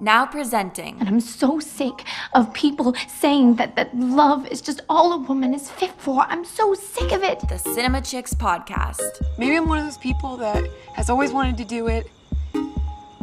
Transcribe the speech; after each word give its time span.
Now 0.00 0.26
presenting. 0.26 0.98
And 0.98 1.08
I'm 1.08 1.20
so 1.20 1.60
sick 1.60 2.04
of 2.32 2.52
people 2.52 2.94
saying 3.06 3.56
that, 3.56 3.76
that 3.76 3.96
love 3.96 4.46
is 4.48 4.60
just 4.60 4.80
all 4.88 5.12
a 5.12 5.18
woman 5.18 5.54
is 5.54 5.70
fit 5.70 5.92
for. 5.98 6.22
I'm 6.22 6.44
so 6.44 6.74
sick 6.74 7.12
of 7.12 7.22
it. 7.22 7.40
The 7.48 7.58
Cinema 7.58 8.00
Chicks 8.00 8.34
podcast. 8.34 9.22
Maybe 9.38 9.56
I'm 9.56 9.68
one 9.68 9.78
of 9.78 9.84
those 9.84 9.98
people 9.98 10.36
that 10.38 10.68
has 10.94 11.10
always 11.10 11.32
wanted 11.32 11.56
to 11.58 11.64
do 11.64 11.86
it, 11.86 12.10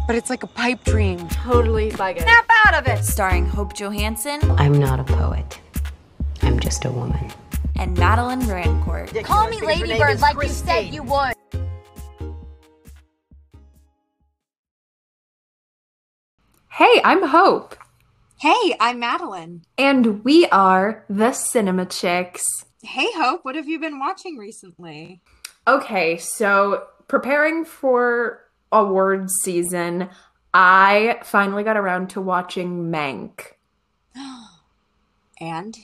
but 0.07 0.15
it's 0.15 0.29
like 0.29 0.44
a 0.44 0.47
pipe 0.47 0.84
dream. 0.86 1.28
Totally 1.28 1.92
like 1.92 2.18
it. 2.18 2.24
Snap 2.24 2.46
out 2.65 2.74
of 2.76 2.88
it! 2.88 3.03
Starring 3.03 3.46
Hope 3.46 3.74
Johansson. 3.74 4.40
I'm 4.51 4.79
not 4.79 4.99
a 4.99 5.03
poet. 5.03 5.60
I'm 6.42 6.60
just 6.60 6.85
a 6.85 6.92
woman. 6.92 7.31
And 7.76 7.97
Madeline 7.97 8.42
Rancourt. 8.42 9.24
Call 9.26 9.49
me 9.49 9.60
Ladybird 9.62 10.22
like 10.22 10.42
you 10.42 10.49
said 10.49 10.94
you 10.94 11.03
would. 11.03 11.33
Hey, 16.82 17.00
I'm 17.04 17.27
Hope. 17.27 17.76
Hey, 18.40 18.76
I'm 18.80 18.99
Madeline. 18.99 19.62
And 19.77 20.23
we 20.23 20.48
are 20.48 21.05
the 21.08 21.31
Cinema 21.31 21.85
Chicks. 21.85 22.44
Hey, 22.81 23.05
Hope, 23.13 23.45
what 23.45 23.53
have 23.53 23.70
you 23.70 23.80
been 23.80 23.99
watching 23.99 24.35
recently? 24.35 25.22
Okay, 25.67 26.17
so 26.17 26.88
preparing 27.08 27.66
for 27.66 28.39
awards 28.72 29.31
season, 29.44 30.09
I 30.55 31.20
finally 31.23 31.63
got 31.63 31.77
around 31.77 32.09
to 32.09 32.22
watching 32.22 32.91
Mank. 32.91 33.41
and? 35.39 35.77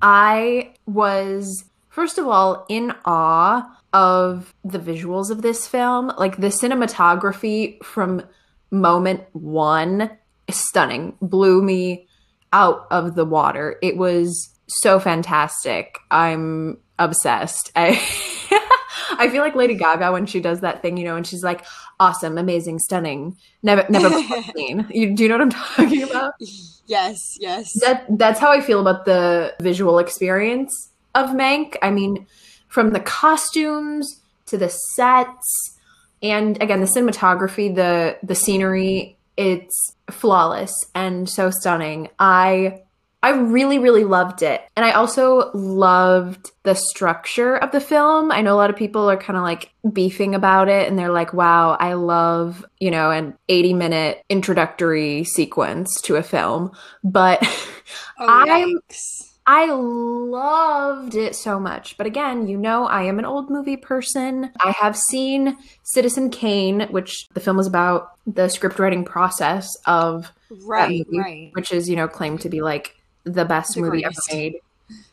I 0.00 0.74
was, 0.86 1.64
first 1.88 2.18
of 2.18 2.28
all, 2.28 2.66
in 2.68 2.92
awe 3.04 3.76
of 3.92 4.54
the 4.64 4.78
visuals 4.78 5.30
of 5.30 5.42
this 5.42 5.66
film. 5.66 6.12
Like 6.16 6.36
the 6.36 6.50
cinematography 6.50 7.82
from 7.82 8.22
moment 8.70 9.22
one 9.32 10.10
stunning, 10.50 11.16
blew 11.20 11.62
me 11.62 12.06
out 12.52 12.86
of 12.90 13.14
the 13.14 13.24
water. 13.24 13.78
It 13.82 13.96
was 13.96 14.48
so 14.66 14.98
fantastic. 15.00 15.98
I'm 16.10 16.78
obsessed. 16.98 17.72
I 17.76 18.00
I 19.18 19.28
feel 19.30 19.42
like 19.42 19.54
Lady 19.54 19.74
Gaga 19.74 20.12
when 20.12 20.26
she 20.26 20.40
does 20.40 20.60
that 20.60 20.82
thing, 20.82 20.96
you 20.96 21.04
know, 21.04 21.16
and 21.16 21.26
she's 21.26 21.42
like, 21.42 21.64
awesome, 21.98 22.38
amazing, 22.38 22.78
stunning, 22.78 23.36
never 23.62 23.86
never 23.88 24.10
seen. 24.56 24.86
You, 24.90 25.14
do 25.14 25.22
you 25.22 25.28
know 25.28 25.36
what 25.36 25.42
I'm 25.42 25.50
talking 25.50 26.02
about? 26.02 26.34
Yes, 26.86 27.36
yes. 27.38 27.72
That 27.80 28.06
that's 28.18 28.40
how 28.40 28.50
I 28.50 28.60
feel 28.60 28.80
about 28.80 29.04
the 29.04 29.54
visual 29.60 29.98
experience 29.98 30.90
of 31.14 31.30
Mank. 31.30 31.76
I 31.82 31.90
mean, 31.90 32.26
from 32.68 32.90
the 32.90 33.00
costumes 33.00 34.20
to 34.46 34.56
the 34.56 34.68
sets 34.68 35.77
and 36.22 36.60
again 36.62 36.80
the 36.80 36.86
cinematography, 36.86 37.74
the 37.74 38.18
the 38.22 38.34
scenery, 38.34 39.16
it's 39.36 39.94
flawless 40.10 40.72
and 40.94 41.28
so 41.28 41.50
stunning. 41.50 42.08
I 42.18 42.82
I 43.20 43.30
really, 43.30 43.80
really 43.80 44.04
loved 44.04 44.42
it. 44.42 44.62
And 44.76 44.86
I 44.86 44.92
also 44.92 45.50
loved 45.52 46.52
the 46.62 46.74
structure 46.74 47.56
of 47.56 47.72
the 47.72 47.80
film. 47.80 48.30
I 48.30 48.42
know 48.42 48.54
a 48.54 48.56
lot 48.56 48.70
of 48.70 48.76
people 48.76 49.10
are 49.10 49.16
kind 49.16 49.36
of 49.36 49.42
like 49.42 49.72
beefing 49.92 50.36
about 50.36 50.68
it 50.68 50.88
and 50.88 50.96
they're 50.96 51.10
like, 51.10 51.32
wow, 51.32 51.76
I 51.80 51.94
love, 51.94 52.64
you 52.78 52.92
know, 52.92 53.10
an 53.10 53.36
80 53.48 53.74
minute 53.74 54.22
introductory 54.28 55.24
sequence 55.24 56.00
to 56.02 56.14
a 56.14 56.22
film. 56.22 56.70
But 57.02 57.40
oh, 58.20 58.26
I 58.28 58.72
I 59.50 59.64
loved 59.70 61.14
it 61.14 61.34
so 61.34 61.58
much. 61.58 61.96
But 61.96 62.06
again, 62.06 62.48
you 62.48 62.58
know, 62.58 62.86
I 62.86 63.04
am 63.04 63.18
an 63.18 63.24
old 63.24 63.48
movie 63.48 63.78
person. 63.78 64.50
I 64.60 64.72
have 64.72 64.94
seen 64.94 65.56
Citizen 65.84 66.28
Kane, 66.28 66.82
which 66.90 67.26
the 67.32 67.40
film 67.40 67.58
is 67.58 67.66
about 67.66 68.12
the 68.26 68.50
script 68.50 68.78
writing 68.78 69.06
process 69.06 69.66
of 69.86 70.30
right, 70.66 70.90
movie, 70.90 71.18
right, 71.18 71.50
which 71.54 71.72
is 71.72 71.88
you 71.88 71.96
know 71.96 72.06
claimed 72.06 72.42
to 72.42 72.50
be 72.50 72.60
like 72.60 72.94
the 73.24 73.46
best 73.46 73.74
the 73.74 73.80
movie 73.80 74.02
greatest. 74.02 74.28
ever 74.30 74.36
made. 74.36 74.56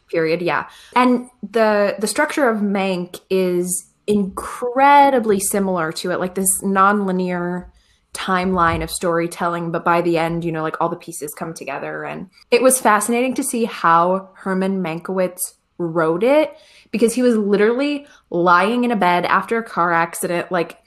Period. 0.10 0.42
Yeah, 0.42 0.68
and 0.98 1.30
the 1.42 1.96
the 2.00 2.08
structure 2.08 2.50
of 2.50 2.60
Mank 2.60 3.22
is 3.30 3.90
incredibly 4.06 5.40
similar 5.40 5.94
to 5.94 6.12
it, 6.12 6.20
like 6.20 6.36
this 6.36 6.62
non-linear 6.62 7.72
timeline 8.16 8.82
of 8.82 8.90
storytelling 8.90 9.72
but 9.72 9.84
by 9.84 10.02
the 10.02 10.18
end 10.18 10.46
you 10.46 10.52
know 10.52 10.64
like 10.64 10.78
all 10.80 10.88
the 10.88 10.96
pieces 10.96 11.34
come 11.34 11.54
together 11.54 12.06
and 12.06 12.30
it 12.50 12.62
was 12.62 12.80
fascinating 12.80 13.34
to 13.34 13.44
see 13.44 13.66
how 13.66 14.30
herman 14.36 14.82
mankiewicz 14.82 15.40
wrote 15.78 16.24
it 16.24 16.58
because 16.92 17.14
he 17.14 17.22
was 17.22 17.36
literally 17.36 18.08
lying 18.30 18.86
in 18.86 18.92
a 18.92 18.96
bed 18.96 19.26
after 19.26 19.58
a 19.58 19.64
car 19.64 19.92
accident 19.92 20.50
like 20.50 20.80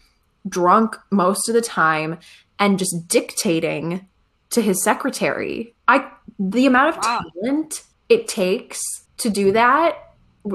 drunk 0.48 0.96
most 1.10 1.48
of 1.48 1.54
the 1.54 1.60
time 1.60 2.18
and 2.58 2.78
just 2.78 3.06
dictating 3.06 4.08
to 4.48 4.62
his 4.62 4.82
secretary 4.82 5.74
i 5.86 6.10
the 6.38 6.64
amount 6.64 6.96
of 6.96 7.04
wow. 7.04 7.22
talent 7.42 7.82
it 8.08 8.26
takes 8.26 8.80
to 9.18 9.28
do 9.28 9.52
that 9.52 10.07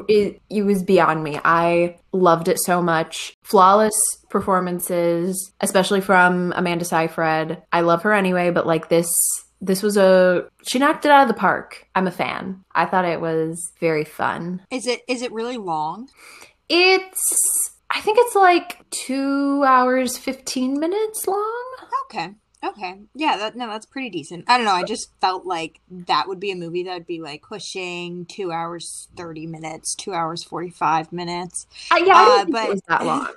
it, 0.07 0.41
it 0.49 0.63
was 0.63 0.83
beyond 0.83 1.23
me. 1.23 1.39
I 1.43 1.97
loved 2.11 2.47
it 2.47 2.59
so 2.59 2.81
much. 2.81 3.35
Flawless 3.43 3.95
performances, 4.29 5.53
especially 5.61 6.01
from 6.01 6.53
Amanda 6.55 6.85
Seyfried. 6.85 7.61
I 7.71 7.81
love 7.81 8.03
her 8.03 8.13
anyway, 8.13 8.51
but 8.51 8.67
like 8.67 8.89
this 8.89 9.09
this 9.61 9.81
was 9.81 9.95
a 9.95 10.45
she 10.67 10.77
knocked 10.77 11.05
it 11.05 11.11
out 11.11 11.23
of 11.23 11.27
the 11.27 11.39
park. 11.39 11.87
I'm 11.95 12.07
a 12.07 12.11
fan. 12.11 12.63
I 12.75 12.85
thought 12.85 13.05
it 13.05 13.21
was 13.21 13.71
very 13.79 14.03
fun. 14.03 14.61
Is 14.71 14.87
it 14.87 15.01
is 15.07 15.21
it 15.21 15.31
really 15.31 15.57
long? 15.57 16.09
It's 16.69 17.71
I 17.89 18.01
think 18.01 18.17
it's 18.19 18.35
like 18.35 18.79
2 18.89 19.63
hours 19.65 20.17
15 20.17 20.79
minutes 20.79 21.27
long. 21.27 21.63
Okay. 22.05 22.31
Okay. 22.63 23.01
Yeah, 23.13 23.35
that 23.37 23.57
no, 23.57 23.67
that's 23.67 23.85
pretty 23.85 24.09
decent. 24.09 24.45
I 24.47 24.57
don't 24.57 24.65
know. 24.65 24.71
I 24.71 24.83
just 24.83 25.11
felt 25.19 25.45
like 25.45 25.81
that 25.89 26.27
would 26.27 26.39
be 26.39 26.51
a 26.51 26.55
movie 26.55 26.83
that 26.83 26.93
would 26.93 27.07
be 27.07 27.21
like 27.21 27.41
pushing 27.41 28.25
two 28.25 28.51
hours 28.51 29.09
thirty 29.17 29.45
minutes, 29.45 29.95
two 29.95 30.13
hours 30.13 30.43
forty 30.43 30.69
five 30.69 31.11
minutes. 31.11 31.67
Uh, 31.91 31.97
yeah, 32.05 32.13
I 32.15 32.41
uh, 32.41 32.45
but, 32.45 32.79
that 32.87 33.05
long. 33.05 33.27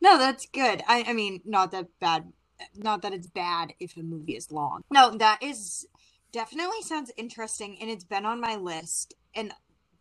no, 0.00 0.18
that's 0.18 0.46
good. 0.46 0.82
I, 0.86 1.04
I 1.08 1.12
mean, 1.14 1.40
not 1.44 1.70
that 1.72 1.88
bad. 2.00 2.32
Not 2.76 3.02
that 3.02 3.14
it's 3.14 3.26
bad 3.26 3.72
if 3.80 3.96
a 3.96 4.02
movie 4.02 4.36
is 4.36 4.52
long. 4.52 4.82
No, 4.90 5.16
that 5.16 5.42
is 5.42 5.86
definitely 6.30 6.82
sounds 6.82 7.10
interesting, 7.16 7.78
and 7.80 7.90
it's 7.90 8.04
been 8.04 8.26
on 8.26 8.40
my 8.40 8.56
list. 8.56 9.14
And 9.34 9.52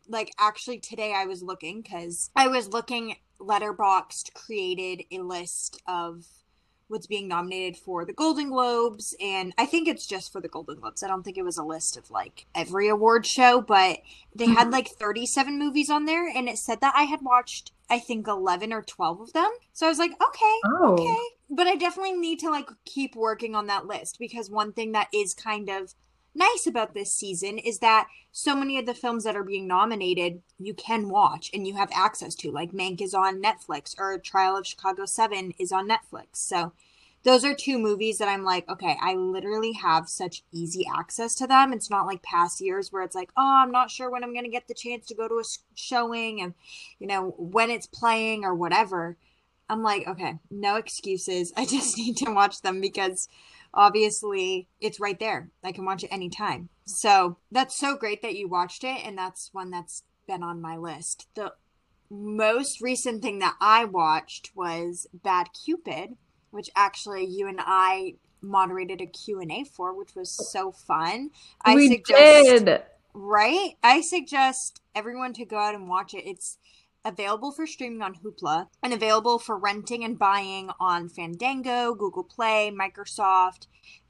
like, 0.10 0.32
actually, 0.38 0.80
today 0.80 1.14
I 1.16 1.26
was 1.26 1.42
looking 1.42 1.82
because 1.82 2.30
I 2.36 2.48
was 2.48 2.68
looking. 2.68 3.16
Letterboxd 3.40 4.34
created 4.34 5.04
a 5.12 5.20
list 5.20 5.82
of 5.86 6.26
what's 6.94 7.08
being 7.08 7.28
nominated 7.28 7.76
for 7.76 8.06
the 8.06 8.14
Golden 8.14 8.50
Globes, 8.50 9.14
and 9.20 9.54
I 9.58 9.66
think 9.66 9.88
it's 9.88 10.08
just 10.08 10.32
for 10.32 10.40
the 10.40 10.48
Golden 10.48 10.80
Globes. 10.80 11.04
I 11.04 11.08
don't 11.08 11.24
think 11.24 11.38
it 11.38 11.44
was 11.44 11.58
a 11.58 11.64
list 11.64 11.98
of 11.98 12.10
like 12.10 12.46
every 12.56 12.88
award 12.88 13.26
show, 13.26 13.60
but 13.60 14.00
they 14.34 14.46
had 14.46 14.66
mm-hmm. 14.66 14.70
like 14.70 14.88
37 14.88 15.60
movies 15.60 15.90
on 15.90 16.06
there, 16.06 16.28
and 16.28 16.48
it 16.48 16.58
said 16.58 16.80
that 16.82 16.94
I 16.96 17.04
had 17.04 17.22
watched, 17.22 17.72
I 17.90 18.00
think, 18.00 18.28
11 18.28 18.72
or 18.72 18.84
12 18.84 19.20
of 19.20 19.34
them. 19.34 19.52
So 19.74 19.88
I 19.88 19.90
was 19.90 20.00
like, 20.00 20.12
okay, 20.12 20.60
oh. 20.66 20.94
okay. 20.94 21.18
But 21.50 21.68
I 21.68 21.76
definitely 21.76 22.14
need 22.14 22.40
to 22.40 22.50
like 22.50 22.70
keep 22.86 23.16
working 23.16 23.56
on 23.56 23.68
that 23.68 23.88
list 23.88 24.18
because 24.20 24.50
one 24.50 24.72
thing 24.72 24.94
that 24.94 25.10
is 25.14 25.34
kind 25.34 25.70
of 25.70 25.96
nice 26.36 26.66
about 26.68 26.94
this 26.94 27.14
season 27.14 27.58
is 27.58 27.80
that 27.80 28.08
so 28.32 28.56
many 28.56 28.80
of 28.80 28.86
the 28.86 28.94
films 28.94 29.24
that 29.24 29.36
are 29.36 29.44
being 29.44 29.68
nominated 29.68 30.42
you 30.58 30.74
can 30.74 31.10
watch 31.10 31.50
and 31.54 31.68
you 31.68 31.76
have 31.76 31.90
access 31.94 32.36
to 32.36 32.52
like 32.52 32.72
mank 32.72 33.02
is 33.02 33.14
on 33.14 33.42
netflix 33.42 33.96
or 34.00 34.18
trial 34.18 34.58
of 34.58 34.68
chicago 34.68 35.06
7 35.06 35.54
is 35.60 35.72
on 35.72 35.88
netflix. 35.88 36.38
So 36.38 36.74
those 37.24 37.46
are 37.46 37.54
two 37.54 37.78
movies 37.78 38.18
that 38.18 38.28
i'm 38.28 38.44
like 38.44 38.68
okay 38.68 38.98
i 39.02 39.14
literally 39.14 39.74
have 39.74 40.10
such 40.10 40.44
easy 40.52 40.86
access 40.94 41.36
to 41.36 41.48
them. 41.48 41.72
It's 41.74 41.90
not 41.90 42.06
like 42.06 42.22
past 42.24 42.60
years 42.62 42.92
where 42.92 43.04
it's 43.04 43.16
like 43.16 43.32
oh 43.38 43.62
i'm 43.64 43.72
not 43.72 43.92
sure 43.92 44.10
when 44.10 44.24
i'm 44.24 44.34
going 44.34 44.46
to 44.46 44.52
get 44.52 44.68
the 44.68 44.74
chance 44.74 45.06
to 45.08 45.16
go 45.16 45.28
to 45.28 45.36
a 45.40 45.44
showing 45.76 46.42
and 46.42 46.54
you 47.00 47.08
know 47.08 47.36
when 47.38 47.70
it's 47.70 47.88
playing 47.88 48.44
or 48.44 48.54
whatever. 48.56 49.18
I'm 49.70 49.84
like 49.84 50.08
okay 50.08 50.40
no 50.52 50.76
excuses. 50.76 51.54
I 51.58 51.66
just 51.66 51.98
need 51.98 52.18
to 52.18 52.32
watch 52.32 52.62
them 52.62 52.82
because 52.82 53.30
obviously 53.74 54.68
it's 54.80 55.00
right 55.00 55.20
there. 55.20 55.50
I 55.64 55.72
can 55.72 55.86
watch 55.86 56.04
it 56.04 56.14
anytime. 56.14 56.70
So 56.86 57.38
that's 57.52 57.78
so 57.78 57.96
great 57.96 58.22
that 58.22 58.36
you 58.36 58.48
watched 58.48 58.84
it, 58.84 59.06
and 59.06 59.18
that's 59.18 59.54
one 59.54 59.72
that's 59.72 60.04
been 60.28 60.44
on 60.44 60.62
my 60.62 60.78
list. 60.78 61.28
The 61.36 61.54
most 62.10 62.82
recent 62.82 63.22
thing 63.22 63.40
that 63.40 63.56
I 63.60 63.86
watched 63.86 64.52
was 64.56 65.08
Bad 65.14 65.48
Cupid, 65.66 66.16
which 66.52 66.70
actually 66.76 67.26
you 67.26 67.48
and 67.48 67.60
I 67.60 68.16
moderated 68.42 69.02
a 69.02 69.06
Q&A 69.06 69.64
for, 69.64 69.98
which 69.98 70.16
was 70.16 70.30
so 70.30 70.72
fun. 70.72 71.32
I 71.64 71.76
we 71.76 71.88
suggest, 71.88 72.66
did. 72.66 72.84
Right? 73.14 73.72
I 73.82 74.02
suggest 74.02 74.82
everyone 74.94 75.34
to 75.34 75.46
go 75.46 75.58
out 75.58 75.76
and 75.76 75.88
watch 75.88 76.14
it. 76.14 76.28
It's 76.28 76.58
available 77.06 77.52
for 77.52 77.68
streaming 77.68 78.02
on 78.02 78.16
Hoopla 78.16 78.68
and 78.82 78.94
available 78.94 79.40
for 79.40 79.58
renting 79.58 80.04
and 80.04 80.18
buying 80.18 80.70
on 80.80 81.10
Fandango, 81.10 81.94
Google 81.94 82.24
Play, 82.24 82.72
Microsoft, 82.74 83.68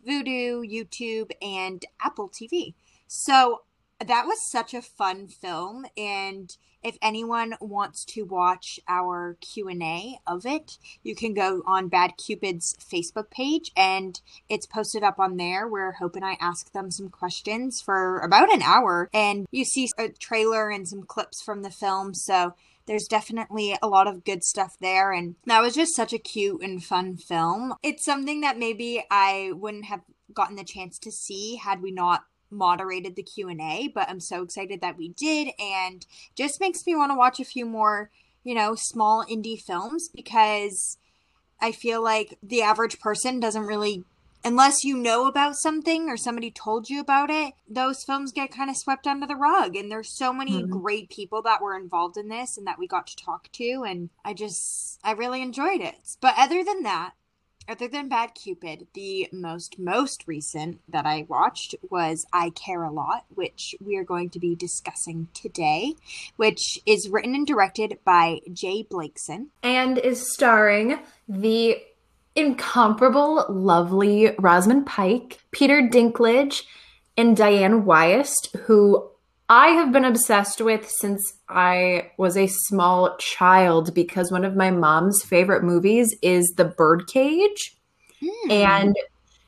Vudu, 0.08 0.62
YouTube, 0.62 1.32
and 1.42 1.86
Apple 2.02 2.30
TV. 2.30 2.74
So 3.08 3.64
that 4.00 4.26
was 4.26 4.42
such 4.42 4.74
a 4.74 4.82
fun 4.82 5.28
film 5.28 5.86
and 5.98 6.56
if 6.84 6.98
anyone 7.02 7.56
wants 7.62 8.04
to 8.04 8.24
watch 8.24 8.80
our 8.90 9.38
Q&A 9.40 10.20
of 10.28 10.46
it, 10.46 10.78
you 11.02 11.16
can 11.16 11.34
go 11.34 11.64
on 11.66 11.88
Bad 11.88 12.18
Cupid's 12.18 12.76
Facebook 12.80 13.32
page 13.32 13.72
and 13.78 14.20
it's 14.50 14.66
posted 14.66 15.02
up 15.02 15.18
on 15.18 15.38
there 15.38 15.66
where 15.66 15.94
Hope 15.94 16.18
and 16.18 16.26
I 16.26 16.38
ask 16.42 16.74
them 16.74 16.92
some 16.92 17.08
questions 17.08 17.82
for 17.82 18.20
about 18.20 18.54
an 18.54 18.62
hour 18.62 19.10
and 19.14 19.48
you 19.50 19.64
see 19.64 19.90
a 19.98 20.10
trailer 20.10 20.70
and 20.70 20.88
some 20.88 21.04
clips 21.04 21.42
from 21.42 21.62
the 21.62 21.72
film. 21.72 22.14
So 22.14 22.54
there's 22.86 23.08
definitely 23.08 23.76
a 23.82 23.88
lot 23.88 24.08
of 24.08 24.24
good 24.24 24.44
stuff 24.44 24.76
there 24.82 25.12
and 25.12 25.36
that 25.46 25.62
was 25.62 25.76
just 25.76 25.96
such 25.96 26.14
a 26.14 26.18
cute 26.18 26.62
and 26.62 26.84
fun 26.84 27.18
film. 27.18 27.74
It's 27.84 28.06
something 28.06 28.42
that 28.42 28.58
maybe 28.58 29.04
I 29.10 29.52
wouldn't 29.54 29.86
have 29.86 30.02
gotten 30.34 30.56
the 30.56 30.64
chance 30.64 30.98
to 31.00 31.12
see 31.12 31.56
had 31.56 31.82
we 31.82 31.92
not 31.92 32.24
moderated 32.50 33.16
the 33.16 33.24
Q&A, 33.24 33.90
but 33.94 34.10
I'm 34.10 34.20
so 34.20 34.44
excited 34.44 34.82
that 34.82 34.98
we 34.98 35.10
did 35.10 35.50
and 35.60 36.06
just 36.36 36.60
makes 36.60 36.86
me 36.86 36.96
want 36.96 37.12
to 37.12 37.18
watch 37.18 37.40
a 37.40 37.46
few 37.46 37.66
more, 37.66 38.12
you 38.44 38.54
know, 38.54 38.76
small 38.76 39.26
indie 39.26 39.60
films 39.60 40.10
because 40.14 40.98
I 41.60 41.72
feel 41.72 42.04
like 42.04 42.38
the 42.44 42.62
average 42.62 43.00
person 43.00 43.40
doesn't 43.40 43.66
really 43.66 44.04
unless 44.44 44.84
you 44.84 44.98
know 44.98 45.28
about 45.28 45.56
something 45.56 46.10
or 46.10 46.18
somebody 46.18 46.52
told 46.52 46.90
you 46.90 47.00
about 47.00 47.30
it, 47.30 47.54
those 47.70 48.04
films 48.04 48.32
get 48.32 48.52
kind 48.52 48.70
of 48.70 48.78
swept 48.78 49.08
under 49.08 49.26
the 49.26 49.36
rug. 49.36 49.76
And 49.76 49.92
there's 49.92 50.16
so 50.16 50.34
many 50.34 50.62
mm-hmm. 50.62 50.72
great 50.72 51.10
people 51.10 51.42
that 51.44 51.62
were 51.62 51.78
involved 51.78 52.18
in 52.18 52.30
this 52.30 52.58
and 52.58 52.68
that 52.68 52.80
we 52.80 52.88
got 52.88 53.08
to 53.08 53.16
talk 53.16 53.52
to. 53.54 53.84
And 53.88 54.10
I 54.24 54.34
just, 54.34 55.00
I 55.04 55.12
really 55.12 55.42
enjoyed 55.42 55.82
it. 55.82 55.96
But 56.22 56.36
other 56.38 56.64
than 56.64 56.84
that, 56.84 57.14
other 57.68 57.88
than 57.88 58.10
Bad 58.10 58.32
Cupid, 58.36 58.88
the 58.94 59.30
most 59.32 59.80
most 59.80 60.26
recent 60.28 60.82
that 60.90 61.06
I 61.06 61.26
watched 61.30 61.76
was 61.90 62.26
I 62.34 62.50
Care 62.50 62.84
a 62.84 62.92
Lot, 62.92 63.26
which 63.34 63.74
we 63.80 63.96
are 63.96 64.04
going 64.04 64.30
to 64.32 64.40
be 64.40 64.54
discussing 64.54 65.30
today, 65.34 65.94
which 66.36 66.80
is 66.86 67.10
written 67.10 67.36
and 67.36 67.48
directed 67.48 68.00
by 68.04 68.40
J 68.52 68.84
Blakeson 68.84 69.48
and 69.62 69.98
is 69.98 70.34
starring 70.34 71.00
the 71.28 71.78
incomparable, 72.36 73.46
lovely 73.50 74.36
Rosamund 74.40 74.86
Pike, 74.86 75.40
Peter 75.52 75.82
Dinklage, 75.82 76.64
and 77.18 77.38
Dianne 77.38 77.84
Wiest, 77.84 78.56
who 78.62 79.10
I 79.50 79.68
have 79.70 79.92
been 79.92 80.06
obsessed 80.06 80.62
with 80.62 80.90
since 80.90 81.22
I 81.50 82.12
was 82.18 82.38
a 82.38 82.48
small 82.48 83.16
child 83.18 83.94
because 83.94 84.32
one 84.32 84.46
of 84.46 84.56
my 84.56 84.72
mom's 84.72 85.22
favorite 85.24 85.64
movies 85.64 86.16
is 86.22 86.54
The 86.58 86.66
Birdcage. 86.66 87.76
Mm. 88.22 88.52
And 88.52 88.96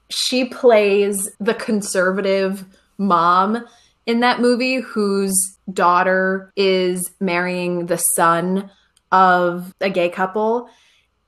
she 0.09 0.45
plays 0.45 1.29
the 1.39 1.53
conservative 1.53 2.65
mom 2.97 3.65
in 4.05 4.19
that 4.19 4.39
movie 4.39 4.75
whose 4.75 5.57
daughter 5.73 6.53
is 6.55 7.11
marrying 7.19 7.87
the 7.87 7.97
son 7.97 8.69
of 9.11 9.73
a 9.81 9.89
gay 9.89 10.09
couple. 10.09 10.69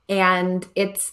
And 0.08 0.66
it's 0.76 1.12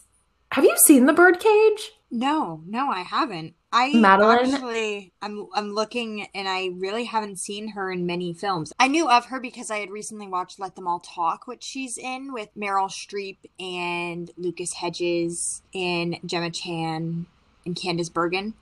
have 0.52 0.64
you 0.64 0.76
seen 0.78 1.06
The 1.06 1.14
Birdcage? 1.14 1.92
No, 2.12 2.62
no, 2.66 2.90
I 2.90 3.02
haven't. 3.02 3.56
I 3.74 3.92
Madeline 3.94 4.54
actually 4.54 5.12
I'm 5.22 5.48
I'm 5.54 5.74
looking 5.74 6.28
and 6.34 6.48
I 6.48 6.70
really 6.78 7.04
haven't 7.04 7.40
seen 7.40 7.70
her 7.70 7.92
in 7.92 8.06
many 8.06 8.34
films. 8.34 8.72
I 8.80 8.88
knew 8.88 9.10
of 9.10 9.26
her 9.26 9.42
because 9.42 9.70
I 9.70 9.80
had 9.80 9.90
recently 9.90 10.28
watched 10.28 10.60
Let 10.60 10.76
Them 10.76 10.88
All 10.88 11.02
Talk, 11.02 11.46
which 11.46 11.62
she's 11.62 11.98
in 11.98 12.32
with 12.32 12.48
Meryl 12.58 12.90
Streep 12.90 13.40
and 13.60 14.32
Lucas 14.38 14.74
Hedges 14.74 15.62
and 15.74 16.18
Gemma 16.26 16.52
Chan 16.52 17.26
and 17.66 17.76
Candice 17.76 18.14
Bergen. 18.14 18.54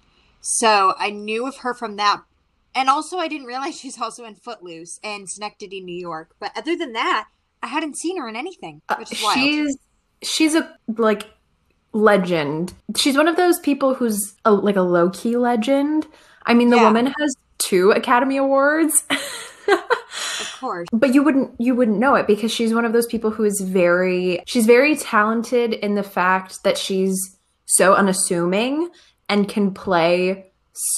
So 0.41 0.95
I 0.97 1.12
knew 1.12 1.45
of 1.45 1.57
her 1.57 1.75
from 1.75 1.97
that. 1.97 2.24
And 2.74 2.89
also 2.89 3.18
I 3.18 3.27
didn't 3.27 3.45
realize 3.45 3.77
she's 3.79 4.01
also 4.01 4.25
in 4.25 4.33
Footloose 4.33 5.00
and 5.03 5.29
Schenectady, 5.29 5.79
New 5.79 5.95
York. 5.95 6.36
But 6.39 6.53
other 6.56 6.75
than 6.75 6.94
that, 6.94 7.27
I 7.62 7.68
hadn't 7.68 7.97
seen 7.97 8.18
her 8.19 8.27
in 8.27 8.36
anything, 8.36 8.81
uh, 8.89 8.95
which 8.95 9.12
is 9.12 9.21
wild. 9.21 9.38
She's 9.38 9.77
she's 10.24 10.56
a 10.56 10.74
like 10.97 11.29
legend. 11.93 12.73
She's 12.97 13.15
one 13.15 13.27
of 13.27 13.37
those 13.37 13.59
people 13.59 13.93
who's 13.93 14.35
a, 14.45 14.51
like 14.51 14.75
a 14.75 14.81
low 14.81 15.09
key 15.09 15.37
legend. 15.37 16.07
I 16.45 16.53
mean, 16.53 16.69
the 16.69 16.77
yeah. 16.77 16.83
woman 16.83 17.13
has 17.19 17.35
two 17.59 17.91
Academy 17.91 18.37
Awards. 18.37 19.03
of 19.09 20.57
course. 20.59 20.87
But 20.91 21.13
you 21.13 21.23
wouldn't 21.23 21.51
you 21.59 21.75
wouldn't 21.75 21.99
know 21.99 22.15
it 22.15 22.27
because 22.27 22.51
she's 22.51 22.73
one 22.73 22.85
of 22.85 22.93
those 22.93 23.07
people 23.07 23.31
who 23.31 23.43
is 23.43 23.61
very 23.61 24.41
she's 24.45 24.65
very 24.65 24.95
talented 24.95 25.73
in 25.73 25.95
the 25.95 26.03
fact 26.03 26.63
that 26.63 26.77
she's 26.77 27.17
so 27.65 27.93
unassuming 27.95 28.89
and 29.29 29.47
can 29.47 29.73
play 29.73 30.51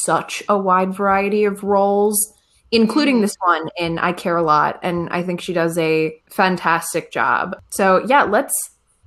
such 0.03 0.41
a 0.49 0.57
wide 0.57 0.93
variety 0.93 1.43
of 1.43 1.63
roles 1.63 2.33
including 2.71 3.15
mm-hmm. 3.15 3.21
this 3.21 3.35
one 3.43 3.69
in 3.77 3.99
I 3.99 4.11
Care 4.11 4.37
a 4.37 4.43
Lot 4.43 4.79
and 4.83 5.07
I 5.09 5.23
think 5.23 5.41
she 5.41 5.53
does 5.53 5.77
a 5.77 6.19
fantastic 6.29 7.11
job. 7.11 7.55
So, 7.69 8.05
yeah, 8.07 8.23
let's 8.23 8.53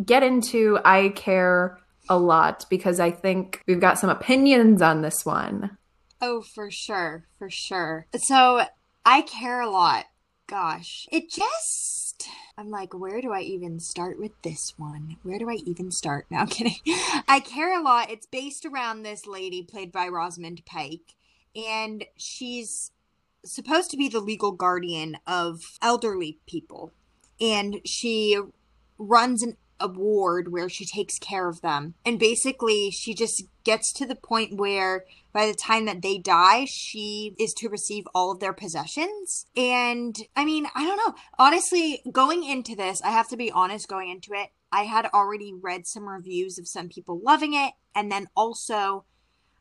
get 0.04 0.22
into 0.22 0.78
I 0.84 1.10
care 1.10 1.78
a 2.08 2.18
lot 2.18 2.64
because 2.70 3.00
I 3.00 3.10
think 3.10 3.62
we've 3.66 3.80
got 3.80 3.98
some 3.98 4.10
opinions 4.10 4.82
on 4.82 5.02
this 5.02 5.24
one. 5.24 5.76
Oh, 6.20 6.42
for 6.42 6.70
sure. 6.70 7.26
For 7.38 7.50
sure. 7.50 8.06
So 8.16 8.62
I 9.04 9.22
care 9.22 9.60
a 9.60 9.70
lot. 9.70 10.06
Gosh, 10.48 11.06
it 11.12 11.30
just. 11.30 12.26
I'm 12.56 12.70
like, 12.70 12.94
where 12.94 13.20
do 13.20 13.32
I 13.32 13.40
even 13.40 13.78
start 13.78 14.18
with 14.18 14.32
this 14.42 14.74
one? 14.78 15.16
Where 15.22 15.38
do 15.38 15.48
I 15.48 15.58
even 15.66 15.90
start? 15.92 16.26
Now, 16.30 16.46
kidding. 16.46 16.76
I 17.28 17.40
care 17.40 17.78
a 17.78 17.82
lot. 17.82 18.10
It's 18.10 18.26
based 18.26 18.64
around 18.64 19.02
this 19.02 19.26
lady 19.26 19.62
played 19.62 19.92
by 19.92 20.08
Rosamund 20.08 20.62
Pike, 20.64 21.14
and 21.54 22.04
she's 22.16 22.92
supposed 23.44 23.90
to 23.90 23.96
be 23.96 24.08
the 24.08 24.20
legal 24.20 24.52
guardian 24.52 25.18
of 25.26 25.78
elderly 25.82 26.38
people. 26.46 26.92
And 27.40 27.80
she 27.84 28.40
runs 28.98 29.42
an 29.42 29.56
a 29.80 29.88
ward 29.88 30.52
where 30.52 30.68
she 30.68 30.84
takes 30.84 31.18
care 31.18 31.48
of 31.48 31.60
them. 31.60 31.94
And 32.04 32.18
basically, 32.18 32.90
she 32.90 33.14
just 33.14 33.44
gets 33.64 33.92
to 33.94 34.06
the 34.06 34.16
point 34.16 34.56
where 34.56 35.04
by 35.32 35.46
the 35.46 35.54
time 35.54 35.84
that 35.84 36.02
they 36.02 36.18
die, 36.18 36.66
she 36.68 37.34
is 37.38 37.52
to 37.54 37.68
receive 37.68 38.04
all 38.14 38.32
of 38.32 38.40
their 38.40 38.52
possessions. 38.52 39.46
And 39.56 40.16
I 40.34 40.44
mean, 40.44 40.66
I 40.74 40.84
don't 40.84 40.96
know. 40.96 41.14
Honestly, 41.38 42.02
going 42.10 42.44
into 42.44 42.74
this, 42.74 43.00
I 43.02 43.10
have 43.10 43.28
to 43.28 43.36
be 43.36 43.50
honest 43.50 43.88
going 43.88 44.10
into 44.10 44.32
it. 44.32 44.48
I 44.72 44.82
had 44.82 45.06
already 45.06 45.52
read 45.54 45.86
some 45.86 46.08
reviews 46.08 46.58
of 46.58 46.68
some 46.68 46.88
people 46.88 47.20
loving 47.22 47.54
it. 47.54 47.72
And 47.94 48.10
then 48.10 48.28
also, 48.36 49.04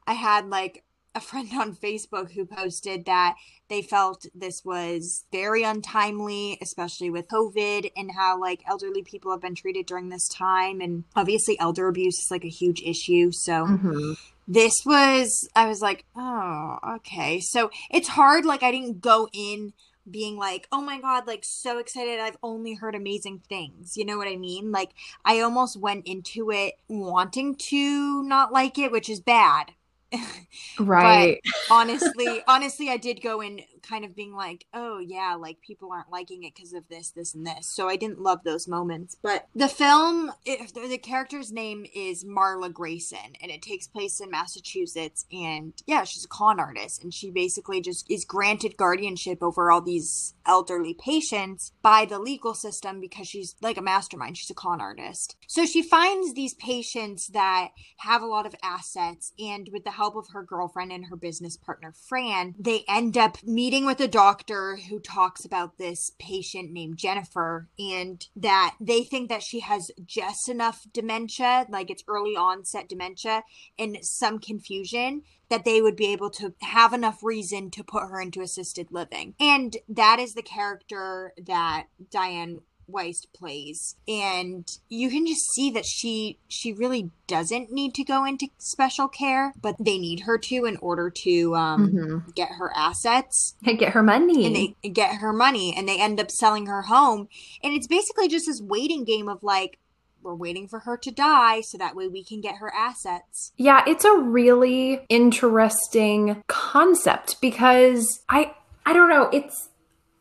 I 0.06 0.13
had 0.13 0.50
like 0.50 0.84
a 1.18 1.19
friend 1.19 1.50
on 1.60 1.75
Facebook 1.75 2.31
who 2.31 2.46
posted 2.46 3.06
that 3.06 3.36
they 3.69 3.81
felt 3.81 4.25
this 4.34 4.64
was 4.64 5.25
very 5.31 5.64
untimely, 5.64 6.58
especially 6.62 7.10
with 7.10 7.28
COVID 7.28 7.92
and 7.98 8.12
how 8.12 8.40
like 8.40 8.62
elderly 8.68 9.02
people 9.02 9.31
have 9.31 9.42
been 9.42 9.56
treated 9.56 9.88
during 9.88 10.10
this 10.10 10.30
time. 10.30 10.80
And 10.80 11.04
obviously, 11.16 11.60
elder 11.60 11.88
abuse 11.88 12.19
is 12.19 12.31
like 12.31 12.46
a 12.46 12.50
huge 12.50 12.81
issue. 12.81 13.31
So. 13.31 13.66
Mm-hmm. 13.66 14.14
This 14.50 14.72
was, 14.86 15.50
I 15.58 15.68
was 15.68 15.81
like, 15.81 16.06
oh, 16.16 16.77
okay. 16.96 17.41
So 17.41 17.70
it's 17.91 18.08
hard. 18.08 18.46
Like, 18.46 18.63
I 18.63 18.72
didn't 18.72 19.01
go 19.01 19.27
in 19.34 19.74
being 20.10 20.38
like, 20.38 20.70
oh 20.72 20.82
my 20.82 21.01
God, 21.01 21.27
like 21.27 21.44
so 21.44 21.80
excited. 21.80 22.22
I've 22.22 22.38
only 22.41 22.74
heard 22.74 22.96
amazing 22.96 23.41
things. 23.50 23.98
You 23.98 24.06
know 24.06 24.18
what 24.18 24.30
I 24.30 24.38
mean? 24.38 24.72
Like, 24.72 24.91
I 25.25 25.41
almost 25.41 25.77
went 25.77 26.08
into 26.08 26.50
it 26.50 26.75
wanting 26.88 27.56
to 27.56 28.24
not 28.24 28.53
like 28.53 28.77
it, 28.77 28.89
which 28.89 29.10
is 29.10 29.20
bad 29.20 29.74
right. 30.80 31.40
honestly, 31.72 32.42
honestly, 32.48 32.90
I 32.90 32.98
did 32.98 33.22
go 33.22 33.42
in 33.42 33.62
kind 33.84 34.05
of 34.05 34.15
being 34.15 34.34
like, 34.34 34.65
oh 34.74 35.00
yeah, 35.00 35.36
like 35.39 35.62
people 35.62 35.91
aren't 35.91 36.12
liking 36.12 36.43
it 36.43 36.55
because 36.55 36.74
of 36.74 36.88
this, 36.89 37.12
this, 37.12 37.34
and 37.34 37.46
this. 37.46 37.67
So 37.67 37.88
I 37.89 37.96
didn't 37.96 38.22
love 38.22 38.43
those 38.43 38.67
moments. 38.67 39.17
But 39.22 39.48
the 39.55 39.67
film, 39.67 40.31
it, 40.46 40.74
the 40.74 40.98
character's 40.98 41.51
name 41.51 41.86
is 41.93 42.24
Marla 42.24 42.72
Grayson, 42.72 43.36
and 43.41 43.51
it 43.51 43.62
takes 43.62 43.88
place 43.88 44.19
in 44.19 44.29
Massachusetts. 44.29 45.25
And 45.31 45.74
yeah, 45.86 46.03
she's 46.03 46.25
a 46.25 46.29
con 46.29 46.60
artist, 46.60 47.03
and 47.03 47.13
she 47.13 47.31
basically 47.31 47.81
just 47.81 48.10
is 48.10 48.25
granted 48.25 48.77
guardianship 48.77 49.41
over 49.41 49.72
all 49.72 49.81
these 49.81 50.34
elderly 50.46 50.93
patients 50.93 51.74
by 51.81 52.05
the 52.05 52.19
legal 52.19 52.53
system 52.53 53.01
because 53.01 53.27
she's 53.27 53.55
like 53.62 53.77
a 53.77 53.81
mastermind. 53.81 54.38
She's 54.38 54.50
a 54.50 54.55
con 54.55 54.81
artist. 54.81 55.36
So 55.48 55.65
she 55.65 55.81
finds 55.81 56.34
these 56.34 56.53
patients 56.55 57.27
that 57.27 57.69
have 57.98 58.22
a 58.22 58.27
lot 58.27 58.46
of 58.46 58.55
assets, 58.63 59.34
and 59.39 59.69
with 59.72 59.84
the 59.84 59.91
help 59.91 60.15
of 60.15 60.27
her 60.34 60.43
girlfriend 60.43 60.91
and 60.91 61.05
her 61.05 61.15
business 61.15 61.57
partner, 61.57 61.93
Fran, 62.07 62.55
they 62.57 62.84
end 62.88 63.17
up 63.17 63.38
meeting 63.43 63.66
meeting 63.67 63.86
with 63.86 64.00
a 64.00 64.07
doctor 64.07 64.77
who 64.88 64.97
talks 64.97 65.43
about 65.43 65.77
this 65.77 66.13
patient 66.17 66.71
named 66.71 66.95
Jennifer 66.95 67.67
and 67.77 68.25
that 68.33 68.77
they 68.79 69.03
think 69.03 69.27
that 69.27 69.43
she 69.43 69.59
has 69.59 69.91
just 70.05 70.47
enough 70.47 70.88
dementia, 70.93 71.65
like 71.67 71.89
it's 71.89 72.05
early 72.07 72.33
onset 72.38 72.88
dementia, 72.88 73.43
and 73.77 73.97
some 74.01 74.39
confusion 74.39 75.21
that 75.50 75.65
they 75.65 75.81
would 75.81 75.97
be 75.97 76.13
able 76.13 76.29
to 76.29 76.53
have 76.62 76.93
enough 76.93 77.21
reason 77.21 77.69
to 77.69 77.83
put 77.83 78.03
her 78.03 78.21
into 78.21 78.39
assisted 78.39 78.88
living. 78.89 79.36
And 79.38 79.75
that 79.89 80.17
is 80.17 80.33
the 80.33 80.41
character 80.41 81.33
that 81.45 81.88
Dianne 82.09 82.62
Wiest 82.91 83.27
plays, 83.34 83.96
and 84.08 84.65
you 84.89 85.10
can 85.10 85.25
just 85.27 85.51
see 85.51 85.70
that 85.72 85.86
she 85.86 86.38
she 86.48 86.72
really 86.74 87.12
doesn't 87.27 87.72
need 87.72 87.94
to 87.96 88.03
go 88.03 88.24
into 88.25 88.48
special 88.58 89.08
care, 89.08 89.53
but 89.62 89.75
they 89.79 89.98
need 89.98 90.22
her 90.22 90.38
to 90.38 90.65
in 90.65 90.77
order 90.77 91.10
to 91.10 91.56
um, 91.56 91.91
Mhm. 91.91 92.36
get 92.36 92.50
her 92.53 92.72
assets 92.75 93.56
Hey, 93.62 93.75
get 93.75 93.91
her 93.94 94.03
money. 94.03 94.46
and 94.46 94.56
they 94.56 94.89
get 94.89 95.15
her 95.15 95.34
money, 95.34 95.74
and 95.75 95.88
they 95.88 96.00
end 96.00 96.20
up 96.20 96.32
selling 96.32 96.67
her 96.67 96.84
home, 96.84 97.27
and 97.62 97.74
it's 97.74 97.88
basically 97.88 98.27
just 98.29 98.46
this 98.46 98.62
waiting 98.62 99.03
game 99.03 99.27
of 99.29 99.44
like. 99.44 99.79
We're 100.24 100.34
waiting 100.36 100.67
for 100.67 100.79
her 100.79 100.98
to 100.98 101.12
die 101.12 101.62
so 101.62 101.77
that 101.77 101.96
way 101.96 102.08
we 102.10 102.22
can 102.24 102.41
get 102.41 102.56
her 102.56 102.74
assets. 102.75 103.53
Yeah, 103.56 103.84
it's 103.88 104.03
a 104.03 104.17
really 104.17 105.00
interesting 105.08 106.41
concept 106.48 107.39
because 107.39 108.22
I 108.27 108.53
I 108.86 108.91
don't 108.94 109.10
know, 109.10 109.29
it's 109.32 109.70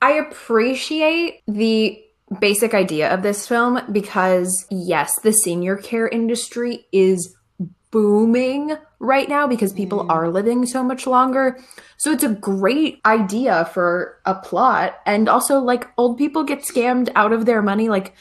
I 0.00 0.12
appreciate 0.12 1.40
the 1.48 2.00
basic 2.40 2.74
idea 2.74 3.12
of 3.12 3.22
this 3.22 3.46
film 3.46 3.80
because 3.92 4.66
yes, 4.70 5.12
the 5.20 5.32
senior 5.32 5.76
care 5.76 6.08
industry 6.08 6.86
is 6.92 7.34
booming 7.90 8.76
right 8.98 9.28
now 9.28 9.46
because 9.46 9.72
people 9.72 10.04
mm. 10.04 10.10
are 10.10 10.28
living 10.28 10.66
so 10.66 10.82
much 10.82 11.06
longer. 11.06 11.58
So 11.98 12.10
it's 12.10 12.24
a 12.24 12.28
great 12.34 13.00
idea 13.06 13.70
for 13.72 14.20
a 14.24 14.34
plot 14.34 14.96
and 15.06 15.28
also 15.28 15.60
like 15.60 15.88
old 15.96 16.18
people 16.18 16.44
get 16.44 16.60
scammed 16.60 17.10
out 17.14 17.32
of 17.32 17.46
their 17.46 17.62
money 17.62 17.88
like 17.88 18.14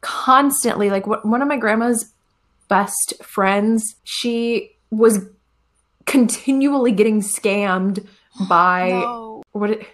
constantly 0.00 0.88
like 0.90 1.04
wh- 1.04 1.24
one 1.24 1.42
of 1.42 1.48
my 1.48 1.58
grandma's 1.58 2.12
best 2.68 3.14
friends 3.22 3.96
she 4.04 4.70
was 4.90 5.28
continually 6.06 6.92
getting 6.92 7.20
scammed 7.20 8.06
by 8.48 8.88
No. 8.88 9.42
what 9.52 9.70
it, 9.70 9.86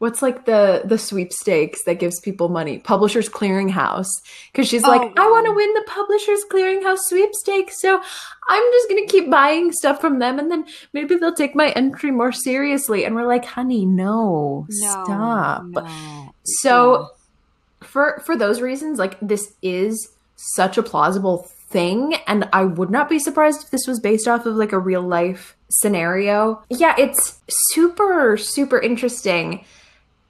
what's 0.00 0.20
like 0.22 0.44
the 0.46 0.82
the 0.84 0.98
sweepstakes 0.98 1.84
that 1.84 1.98
gives 2.00 2.18
people 2.20 2.48
money? 2.48 2.78
Publishers 2.78 3.28
clearinghouse. 3.28 4.08
Because 4.50 4.66
she's 4.66 4.82
like 4.82 5.00
Oh, 5.02 5.12
i 5.16 5.30
want 5.30 5.46
to 5.46 5.52
win 5.52 5.72
the 5.74 5.84
publishers 5.86 6.40
clearinghouse 6.50 6.98
sweepstakes 7.08 7.80
so 7.80 8.00
i'm 8.48 8.62
just 8.72 8.88
gonna 8.88 9.06
keep 9.06 9.30
buying 9.30 9.70
stuff 9.72 10.00
from 10.00 10.18
them 10.18 10.38
and 10.38 10.50
then 10.50 10.64
maybe 10.92 11.14
they'll 11.16 11.34
take 11.34 11.54
my 11.54 11.70
entry 11.72 12.10
more 12.10 12.32
seriously. 12.32 13.04
And 13.04 13.14
we're 13.14 13.26
like 13.26 13.44
honey 13.44 13.86
no, 13.86 14.66
No, 14.68 14.90
stop. 15.04 15.64
no. 15.64 16.32
so 16.44 17.08
for 17.80 18.20
for 18.26 18.36
those 18.36 18.60
reasons 18.60 18.98
like 18.98 19.16
this 19.20 19.54
is 19.62 20.10
such 20.36 20.76
a 20.78 20.82
plausible 20.82 21.38
thing 21.70 22.14
and 22.26 22.48
I 22.52 22.64
would 22.64 22.90
not 22.90 23.08
be 23.08 23.18
surprised 23.18 23.62
if 23.64 23.70
this 23.70 23.86
was 23.86 24.00
based 24.00 24.26
off 24.26 24.44
of 24.46 24.56
like 24.56 24.72
a 24.72 24.78
real 24.78 25.02
life 25.02 25.56
scenario. 25.68 26.62
Yeah, 26.68 26.94
it's 26.98 27.40
super 27.48 28.36
super 28.36 28.78
interesting. 28.80 29.64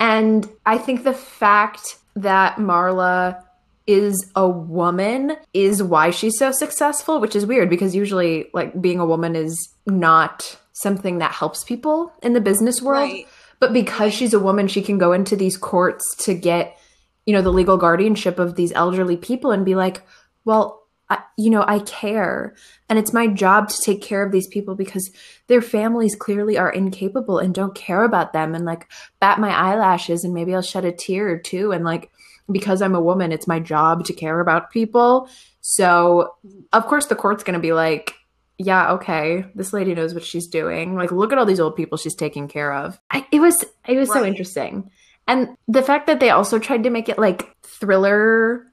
And 0.00 0.48
I 0.64 0.78
think 0.78 1.04
the 1.04 1.12
fact 1.12 1.98
that 2.16 2.56
Marla 2.56 3.44
is 3.86 4.30
a 4.34 4.48
woman 4.48 5.36
is 5.52 5.82
why 5.82 6.10
she's 6.10 6.38
so 6.38 6.52
successful, 6.52 7.20
which 7.20 7.36
is 7.36 7.44
weird 7.44 7.68
because 7.68 7.94
usually 7.94 8.48
like 8.54 8.80
being 8.80 8.98
a 8.98 9.06
woman 9.06 9.36
is 9.36 9.74
not 9.86 10.56
something 10.72 11.18
that 11.18 11.32
helps 11.32 11.64
people 11.64 12.12
in 12.22 12.32
the 12.32 12.40
business 12.40 12.80
world. 12.80 13.10
Right. 13.10 13.28
But 13.58 13.72
because 13.74 14.14
she's 14.14 14.32
a 14.32 14.40
woman, 14.40 14.68
she 14.68 14.80
can 14.80 14.96
go 14.96 15.12
into 15.12 15.36
these 15.36 15.56
courts 15.56 16.14
to 16.24 16.34
get, 16.34 16.78
you 17.26 17.34
know, 17.34 17.42
the 17.42 17.52
legal 17.52 17.76
guardianship 17.76 18.38
of 18.38 18.54
these 18.54 18.72
elderly 18.72 19.18
people 19.18 19.50
and 19.50 19.66
be 19.66 19.74
like, 19.74 20.02
well, 20.46 20.79
I, 21.10 21.18
you 21.36 21.50
know, 21.50 21.64
I 21.66 21.80
care. 21.80 22.54
And 22.88 22.98
it's 22.98 23.12
my 23.12 23.26
job 23.26 23.68
to 23.68 23.82
take 23.84 24.00
care 24.00 24.24
of 24.24 24.30
these 24.32 24.46
people 24.46 24.76
because 24.76 25.10
their 25.48 25.60
families 25.60 26.14
clearly 26.14 26.56
are 26.56 26.70
incapable 26.70 27.38
and 27.38 27.52
don't 27.52 27.74
care 27.74 28.04
about 28.04 28.32
them 28.32 28.54
and 28.54 28.64
like 28.64 28.88
bat 29.18 29.40
my 29.40 29.50
eyelashes 29.50 30.24
and 30.24 30.32
maybe 30.32 30.54
I'll 30.54 30.62
shed 30.62 30.84
a 30.84 30.92
tear 30.92 31.28
or 31.28 31.38
two. 31.38 31.72
And 31.72 31.84
like, 31.84 32.10
because 32.50 32.80
I'm 32.80 32.94
a 32.94 33.00
woman, 33.00 33.32
it's 33.32 33.48
my 33.48 33.58
job 33.58 34.04
to 34.06 34.12
care 34.12 34.40
about 34.40 34.70
people. 34.70 35.28
So, 35.60 36.34
of 36.72 36.86
course, 36.86 37.06
the 37.06 37.16
court's 37.16 37.44
going 37.44 37.54
to 37.54 37.60
be 37.60 37.72
like, 37.72 38.14
yeah, 38.58 38.92
okay, 38.92 39.46
this 39.54 39.72
lady 39.72 39.94
knows 39.94 40.14
what 40.14 40.24
she's 40.24 40.46
doing. 40.46 40.94
Like, 40.94 41.12
look 41.12 41.32
at 41.32 41.38
all 41.38 41.46
these 41.46 41.60
old 41.60 41.76
people 41.76 41.96
she's 41.96 42.14
taking 42.14 42.46
care 42.46 42.72
of. 42.72 43.00
I, 43.10 43.26
it 43.32 43.40
was 43.40 43.64
it 43.88 43.96
was 43.96 44.12
so 44.12 44.22
interesting, 44.22 44.90
and 45.26 45.56
the 45.66 45.82
fact 45.82 46.08
that 46.08 46.20
they 46.20 46.28
also 46.28 46.58
tried 46.58 46.82
to 46.82 46.90
make 46.90 47.08
it 47.08 47.18
like 47.18 47.56
thriller 47.62 48.69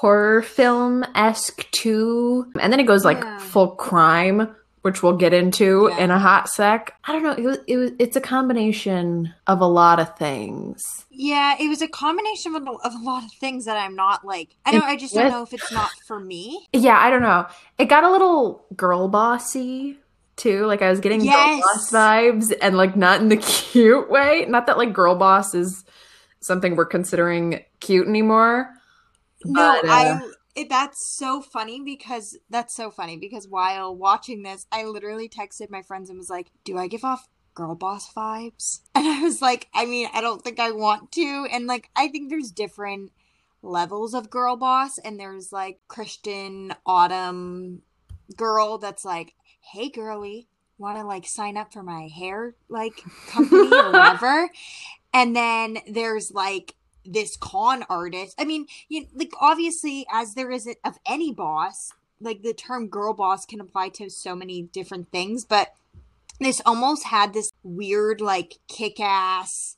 horror 0.00 0.42
film 0.42 1.04
esque 1.14 1.70
too, 1.70 2.46
and 2.60 2.70
then 2.72 2.80
it 2.80 2.84
goes 2.86 3.04
like 3.04 3.18
Yeah. 3.18 3.38
full 3.38 3.68
crime, 3.68 4.54
which 4.82 5.02
we'll 5.02 5.16
get 5.16 5.32
into 5.32 5.88
Yeah. 5.90 6.04
in 6.04 6.10
a 6.10 6.18
hot 6.18 6.48
sec. 6.50 6.92
I 7.04 7.12
don't 7.12 7.22
know. 7.22 7.32
It 7.32 7.42
was, 7.44 7.58
it 7.66 7.76
was 7.78 7.90
it's 7.98 8.14
a 8.16 8.20
combination 8.20 9.32
of 9.46 9.60
a 9.62 9.66
lot 9.66 9.98
of 9.98 10.14
things. 10.18 10.82
Yeah, 11.10 11.54
it 11.58 11.68
was 11.68 11.80
a 11.80 11.88
combination 11.88 12.54
of 12.54 12.62
a, 12.66 12.70
of 12.70 12.94
a 12.94 13.02
lot 13.02 13.24
of 13.24 13.32
things 13.40 13.64
that 13.64 13.78
I'm 13.78 13.94
not 13.96 14.22
like. 14.24 14.50
I 14.66 14.72
don't. 14.72 14.84
I 14.84 14.96
just 14.96 15.14
don't 15.14 15.30
know 15.30 15.42
if 15.42 15.54
it's 15.54 15.72
not 15.72 15.90
for 16.06 16.20
me. 16.20 16.68
Yeah, 16.74 16.98
I 17.00 17.08
don't 17.08 17.22
know. 17.22 17.46
It 17.78 17.86
got 17.86 18.04
a 18.04 18.10
little 18.10 18.66
girl 18.76 19.08
bossy 19.08 19.96
too. 20.36 20.66
Like 20.66 20.82
I 20.82 20.90
was 20.90 21.00
getting 21.00 21.22
Yes. 21.24 21.34
girl 21.34 21.60
boss 21.60 21.90
vibes 21.90 22.54
and 22.60 22.76
like 22.76 22.96
not 22.96 23.22
in 23.22 23.28
the 23.30 23.36
cute 23.72 24.10
way. 24.10 24.44
Not 24.46 24.66
that 24.66 24.76
like 24.76 24.92
girl 24.92 25.14
boss 25.14 25.54
is 25.54 25.84
something 26.40 26.76
we're 26.76 26.84
considering 26.84 27.64
cute 27.80 28.06
anymore. 28.06 28.68
No, 29.48 29.78
But, 29.82 29.88
uh, 29.88 29.92
I. 29.92 30.30
It, 30.54 30.70
that's 30.70 31.06
so 31.06 31.42
funny 31.42 31.82
because 31.84 32.38
that's 32.48 32.74
so 32.74 32.90
funny 32.90 33.18
because 33.18 33.46
while 33.46 33.94
watching 33.94 34.42
this, 34.42 34.66
I 34.72 34.84
literally 34.84 35.28
texted 35.28 35.68
my 35.68 35.82
friends 35.82 36.08
and 36.08 36.18
was 36.18 36.30
like, 36.30 36.50
"Do 36.64 36.78
I 36.78 36.86
give 36.86 37.04
off 37.04 37.28
girl 37.54 37.74
boss 37.74 38.10
vibes?" 38.12 38.80
And 38.94 39.06
I 39.06 39.20
was 39.22 39.42
like, 39.42 39.68
"I 39.74 39.84
mean, 39.84 40.08
I 40.14 40.22
don't 40.22 40.42
think 40.42 40.58
I 40.58 40.70
want 40.70 41.12
to." 41.12 41.46
And 41.52 41.66
like, 41.66 41.90
I 41.94 42.08
think 42.08 42.30
there's 42.30 42.50
different 42.50 43.12
levels 43.62 44.14
of 44.14 44.30
girl 44.30 44.56
boss, 44.56 44.96
and 44.98 45.20
there's 45.20 45.52
like 45.52 45.80
Christian 45.88 46.74
Autumn 46.86 47.82
girl 48.34 48.78
that's 48.78 49.04
like, 49.04 49.34
"Hey, 49.60 49.90
girly, 49.90 50.48
want 50.78 50.96
to 50.96 51.04
like 51.04 51.26
sign 51.26 51.58
up 51.58 51.70
for 51.70 51.82
my 51.82 52.08
hair 52.08 52.54
like 52.70 52.94
company 53.28 53.68
or 53.76 53.92
whatever?" 53.92 54.48
And 55.12 55.36
then 55.36 55.78
there's 55.86 56.30
like 56.32 56.74
this 57.08 57.36
con 57.36 57.84
artist. 57.88 58.34
I 58.38 58.44
mean, 58.44 58.66
you 58.88 59.06
like 59.14 59.32
obviously 59.40 60.06
as 60.12 60.34
there 60.34 60.50
is 60.50 60.68
of 60.84 60.98
any 61.06 61.32
boss, 61.32 61.92
like 62.20 62.42
the 62.42 62.54
term 62.54 62.88
girl 62.88 63.12
boss 63.12 63.46
can 63.46 63.60
apply 63.60 63.90
to 63.90 64.10
so 64.10 64.34
many 64.34 64.62
different 64.62 65.10
things, 65.10 65.44
but 65.44 65.74
this 66.40 66.60
almost 66.66 67.04
had 67.04 67.32
this 67.32 67.52
weird 67.62 68.20
like 68.20 68.58
kick-ass 68.68 69.76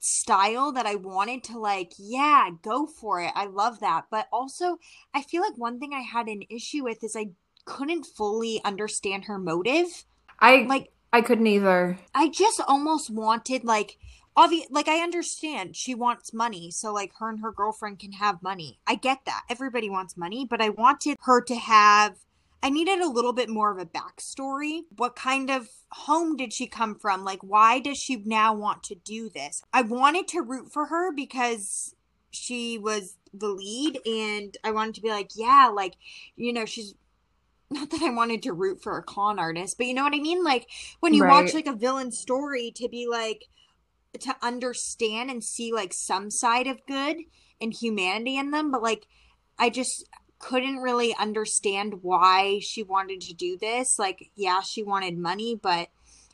style 0.00 0.72
that 0.72 0.86
I 0.86 0.94
wanted 0.94 1.42
to 1.44 1.58
like, 1.58 1.92
yeah, 1.98 2.50
go 2.62 2.86
for 2.86 3.20
it. 3.20 3.32
I 3.34 3.46
love 3.46 3.80
that. 3.80 4.06
But 4.10 4.28
also, 4.32 4.78
I 5.12 5.22
feel 5.22 5.42
like 5.42 5.58
one 5.58 5.78
thing 5.78 5.92
I 5.92 6.00
had 6.00 6.28
an 6.28 6.42
issue 6.48 6.84
with 6.84 7.02
is 7.02 7.16
I 7.16 7.30
couldn't 7.64 8.06
fully 8.06 8.60
understand 8.64 9.24
her 9.24 9.38
motive. 9.38 10.04
I 10.40 10.66
Like 10.68 10.92
I 11.12 11.20
couldn't 11.20 11.46
either. 11.46 11.98
I 12.14 12.28
just 12.28 12.60
almost 12.66 13.10
wanted 13.10 13.64
like 13.64 13.98
obvious 14.38 14.68
like 14.70 14.88
I 14.88 15.02
understand 15.02 15.74
she 15.74 15.94
wants 15.94 16.32
money 16.32 16.70
so 16.70 16.92
like 16.92 17.12
her 17.18 17.28
and 17.28 17.40
her 17.40 17.50
girlfriend 17.50 17.98
can 17.98 18.12
have 18.12 18.42
money. 18.42 18.78
I 18.86 18.94
get 18.94 19.24
that. 19.26 19.42
Everybody 19.50 19.90
wants 19.90 20.16
money, 20.16 20.46
but 20.48 20.60
I 20.60 20.68
wanted 20.68 21.18
her 21.22 21.42
to 21.42 21.56
have 21.56 22.16
I 22.62 22.70
needed 22.70 23.00
a 23.00 23.08
little 23.08 23.32
bit 23.32 23.48
more 23.48 23.70
of 23.70 23.78
a 23.78 23.86
backstory. 23.86 24.82
What 24.96 25.14
kind 25.14 25.50
of 25.50 25.68
home 25.90 26.36
did 26.36 26.52
she 26.52 26.68
come 26.68 26.94
from? 26.94 27.24
Like 27.24 27.40
why 27.42 27.80
does 27.80 27.98
she 27.98 28.16
now 28.24 28.54
want 28.54 28.84
to 28.84 28.94
do 28.94 29.28
this? 29.28 29.62
I 29.72 29.82
wanted 29.82 30.28
to 30.28 30.40
root 30.40 30.72
for 30.72 30.86
her 30.86 31.12
because 31.12 31.96
she 32.30 32.78
was 32.78 33.16
the 33.34 33.48
lead 33.48 33.98
and 34.06 34.56
I 34.62 34.70
wanted 34.70 34.94
to 34.94 35.02
be 35.02 35.10
like, 35.10 35.30
yeah, 35.34 35.70
like 35.74 35.94
you 36.36 36.52
know, 36.52 36.64
she's 36.64 36.94
not 37.70 37.90
that 37.90 38.02
I 38.02 38.10
wanted 38.10 38.44
to 38.44 38.52
root 38.52 38.82
for 38.82 38.96
a 38.96 39.02
con 39.02 39.40
artist, 39.40 39.78
but 39.78 39.86
you 39.88 39.94
know 39.94 40.04
what 40.04 40.14
I 40.14 40.20
mean? 40.20 40.44
Like 40.44 40.68
when 41.00 41.12
you 41.12 41.26
watch 41.26 41.54
like 41.54 41.66
a 41.66 41.74
villain 41.74 42.12
story 42.12 42.72
to 42.76 42.88
be 42.88 43.08
like 43.10 43.48
to 44.22 44.36
understand 44.42 45.30
and 45.30 45.42
see 45.42 45.72
like 45.72 45.92
some 45.92 46.30
side 46.30 46.66
of 46.66 46.84
good 46.86 47.16
and 47.60 47.72
humanity 47.72 48.36
in 48.36 48.50
them, 48.50 48.70
but 48.70 48.82
like 48.82 49.06
I 49.58 49.70
just 49.70 50.08
couldn't 50.38 50.78
really 50.78 51.14
understand 51.18 52.02
why 52.02 52.60
she 52.60 52.82
wanted 52.82 53.20
to 53.22 53.34
do 53.34 53.58
this. 53.58 53.98
Like, 53.98 54.30
yeah, 54.36 54.60
she 54.60 54.82
wanted 54.82 55.18
money, 55.18 55.58
but 55.60 55.88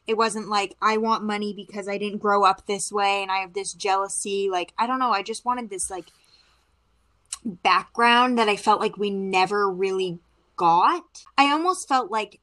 it 0.06 0.16
wasn't 0.16 0.48
like 0.48 0.76
I 0.82 0.98
want 0.98 1.24
money 1.24 1.54
because 1.54 1.88
I 1.88 1.96
didn't 1.96 2.18
grow 2.18 2.44
up 2.44 2.66
this 2.66 2.92
way 2.92 3.22
and 3.22 3.30
I 3.30 3.38
have 3.38 3.54
this 3.54 3.72
jealousy. 3.72 4.48
Like, 4.50 4.72
I 4.78 4.86
don't 4.86 4.98
know. 4.98 5.12
I 5.12 5.22
just 5.22 5.44
wanted 5.44 5.70
this 5.70 5.90
like 5.90 6.06
background 7.44 8.38
that 8.38 8.48
I 8.48 8.56
felt 8.56 8.80
like 8.80 8.96
we 8.96 9.10
never 9.10 9.70
really 9.70 10.18
got. 10.56 11.24
I 11.38 11.50
almost 11.50 11.88
felt 11.88 12.10
like 12.10 12.40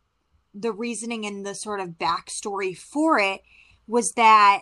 the 0.54 0.72
reasoning 0.72 1.26
and 1.26 1.46
the 1.46 1.56
sort 1.56 1.80
of 1.80 2.00
backstory 2.00 2.78
for 2.78 3.20
it 3.20 3.42
was 3.88 4.14
that 4.14 4.62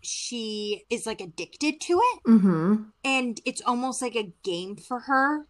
she 0.00 0.84
is 0.90 1.06
like 1.06 1.20
addicted 1.20 1.80
to 1.82 2.00
it. 2.02 2.22
Mm-hmm. 2.26 2.82
and 3.04 3.40
it's 3.44 3.62
almost 3.62 4.02
like 4.02 4.16
a 4.16 4.32
game 4.42 4.76
for 4.76 5.00
her 5.00 5.46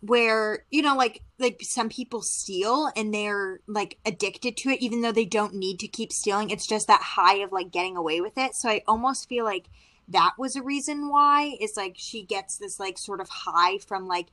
where 0.00 0.64
you 0.70 0.80
know 0.80 0.96
like 0.96 1.22
like 1.40 1.58
some 1.60 1.88
people 1.88 2.22
steal 2.22 2.90
and 2.94 3.12
they're 3.12 3.60
like 3.66 3.98
addicted 4.06 4.56
to 4.56 4.70
it 4.70 4.80
even 4.80 5.02
though 5.02 5.12
they 5.12 5.24
don't 5.24 5.54
need 5.54 5.78
to 5.80 5.88
keep 5.88 6.12
stealing. 6.12 6.50
It's 6.50 6.66
just 6.66 6.86
that 6.86 7.02
high 7.02 7.38
of 7.38 7.52
like 7.52 7.72
getting 7.72 7.96
away 7.96 8.20
with 8.20 8.36
it. 8.36 8.54
So 8.54 8.68
i 8.68 8.82
almost 8.86 9.28
feel 9.28 9.44
like 9.44 9.68
that 10.08 10.34
was 10.38 10.56
a 10.56 10.62
reason 10.62 11.08
why 11.08 11.56
is 11.60 11.76
like 11.76 11.94
she 11.96 12.22
gets 12.22 12.56
this 12.56 12.80
like 12.80 12.96
sort 12.96 13.20
of 13.20 13.28
high 13.28 13.78
from 13.78 14.06
like 14.08 14.26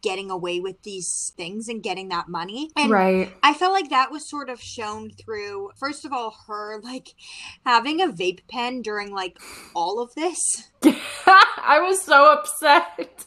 getting 0.00 0.30
away 0.30 0.60
with 0.60 0.82
these 0.82 1.32
things 1.36 1.68
and 1.68 1.82
getting 1.82 2.08
that 2.08 2.28
money. 2.28 2.70
And 2.76 2.90
right. 2.90 3.32
I 3.42 3.54
felt 3.54 3.72
like 3.72 3.90
that 3.90 4.10
was 4.10 4.28
sort 4.28 4.48
of 4.48 4.60
shown 4.60 5.10
through 5.10 5.70
first 5.78 6.04
of 6.04 6.12
all 6.12 6.34
her 6.46 6.80
like 6.82 7.14
having 7.64 8.00
a 8.00 8.08
vape 8.08 8.40
pen 8.48 8.82
during 8.82 9.12
like 9.12 9.38
all 9.74 10.00
of 10.00 10.14
this. 10.14 10.70
I 10.82 11.80
was 11.82 12.02
so 12.02 12.32
upset. 12.32 13.26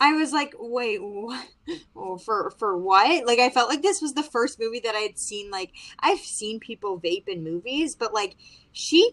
I 0.00 0.14
was 0.14 0.32
like, 0.32 0.52
wait, 0.58 0.98
what? 1.00 1.46
Oh, 1.94 2.18
for 2.18 2.50
for 2.58 2.76
what? 2.76 3.24
Like 3.24 3.38
I 3.38 3.50
felt 3.50 3.68
like 3.68 3.82
this 3.82 4.02
was 4.02 4.14
the 4.14 4.24
first 4.24 4.58
movie 4.58 4.80
that 4.80 4.96
I 4.96 5.00
had 5.00 5.16
seen 5.16 5.50
like 5.50 5.70
I've 6.00 6.18
seen 6.18 6.58
people 6.58 7.00
vape 7.00 7.28
in 7.28 7.44
movies, 7.44 7.94
but 7.94 8.12
like 8.12 8.34
she 8.72 9.12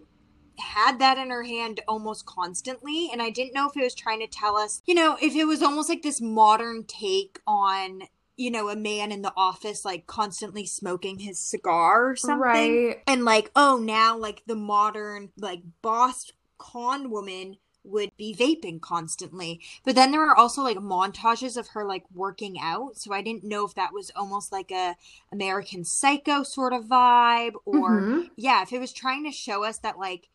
had 0.60 1.00
that 1.00 1.18
in 1.18 1.30
her 1.30 1.44
hand 1.44 1.82
almost 1.88 2.26
constantly 2.26 3.10
and 3.12 3.22
I 3.22 3.30
didn't 3.30 3.54
know 3.54 3.68
if 3.68 3.78
it 3.78 3.84
was 3.84 3.96
trying 3.96 4.20
to 4.20 4.28
tell 4.28 4.56
us, 4.58 4.82
you 4.86 4.94
know, 4.96 5.18
if 5.22 5.36
it 5.36 5.46
was 5.46 5.62
almost 5.64 5.90
like 5.90 6.02
this 6.04 6.22
modern 6.22 6.84
take 6.86 7.40
on 7.48 8.04
you 8.38 8.50
know, 8.50 8.70
a 8.70 8.76
man 8.76 9.12
in 9.12 9.22
the 9.22 9.34
office 9.36 9.84
like 9.84 10.08
constantly 10.08 10.66
smoking 10.66 11.20
his 11.20 11.38
cigar 11.38 12.10
or 12.10 12.16
something. 12.16 12.86
Right. 12.86 13.04
And 13.06 13.26
like, 13.26 13.52
oh, 13.54 13.78
now 13.84 14.18
like 14.18 14.44
the 14.48 14.56
modern 14.56 15.32
like 15.38 15.62
boss 15.82 16.32
con 16.58 17.10
woman 17.12 17.58
would 17.84 18.12
be 18.18 18.34
vaping 18.34 18.80
constantly. 18.80 19.60
But 19.84 19.96
then 19.96 20.12
there 20.12 20.26
are 20.26 20.36
also 20.38 20.62
like 20.62 20.78
montages 20.78 21.58
of 21.58 21.70
her 21.70 21.86
like 21.86 22.06
working 22.14 22.58
out. 22.62 22.98
So 22.98 23.14
I 23.14 23.22
didn't 23.22 23.44
know 23.44 23.66
if 23.66 23.74
that 23.76 23.94
was 23.94 24.10
almost 24.16 24.52
like 24.54 24.72
a 24.72 24.96
American 25.34 25.84
Psycho 25.84 26.44
sort 26.44 26.72
of 26.72 26.86
vibe 26.86 27.54
or 27.66 28.04
Mhm. 28.04 28.30
yeah, 28.38 28.62
if 28.62 28.72
it 28.72 28.80
was 28.80 28.94
trying 28.94 29.26
to 29.26 29.32
show 29.32 29.64
us 29.66 29.80
that 29.80 30.00
like 30.00 30.30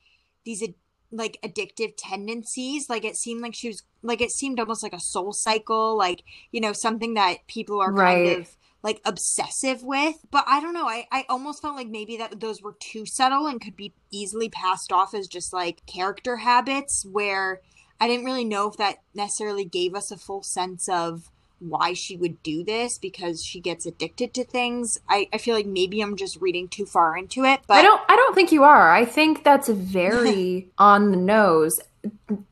these 0.44 0.62
like 1.10 1.38
addictive 1.44 1.94
tendencies, 1.96 2.88
like 2.90 3.04
it 3.04 3.16
seemed 3.16 3.40
like 3.40 3.54
she 3.54 3.68
was 3.68 3.82
like 4.02 4.20
it 4.20 4.30
seemed 4.30 4.58
almost 4.60 4.82
like 4.82 4.92
a 4.92 4.96
SoulCycle, 4.96 5.96
like 5.96 6.22
you 6.52 6.60
know 6.60 6.72
something 6.72 7.14
that 7.14 7.46
people 7.46 7.80
are 7.80 7.92
Right. 7.92 8.24
kind 8.26 8.26
of 8.26 8.56
like 8.82 9.00
obsessive 9.06 9.82
with 9.82 10.16
but 10.30 10.44
i 10.46 10.60
don't 10.60 10.74
know 10.74 10.86
I, 10.86 11.06
I 11.10 11.24
almost 11.30 11.62
felt 11.62 11.74
like 11.74 11.88
maybe 11.88 12.18
that 12.18 12.38
those 12.40 12.60
were 12.60 12.76
too 12.78 13.06
subtle 13.06 13.46
and 13.46 13.58
could 13.58 13.76
be 13.76 13.94
easily 14.10 14.50
passed 14.50 14.92
off 14.92 15.14
as 15.14 15.26
just 15.26 15.54
like 15.54 15.86
character 15.86 16.36
habits 16.36 17.06
where 17.10 17.62
i 17.98 18.06
didn't 18.06 18.26
really 18.26 18.44
know 18.44 18.68
if 18.68 18.76
that 18.76 18.96
necessarily 19.14 19.64
gave 19.64 19.94
us 19.94 20.10
a 20.10 20.18
full 20.18 20.42
sense 20.42 20.86
of 20.88 21.30
why 21.68 21.92
she 21.92 22.16
would 22.16 22.42
do 22.42 22.64
this 22.64 22.98
because 22.98 23.44
she 23.44 23.60
gets 23.60 23.86
addicted 23.86 24.32
to 24.34 24.44
things 24.44 24.98
i, 25.08 25.28
I 25.32 25.38
feel 25.38 25.54
like 25.54 25.66
maybe 25.66 26.00
i'm 26.00 26.16
just 26.16 26.40
reading 26.40 26.68
too 26.68 26.86
far 26.86 27.16
into 27.16 27.44
it 27.44 27.60
but 27.66 27.74
I 27.74 27.82
don't 27.82 28.00
I 28.08 28.16
don't 28.16 28.34
think 28.34 28.52
you 28.52 28.64
are. 28.64 28.92
I 28.92 29.04
think 29.04 29.44
that's 29.44 29.68
very 29.68 30.70
on 30.78 31.10
the 31.10 31.16
nose. 31.16 31.78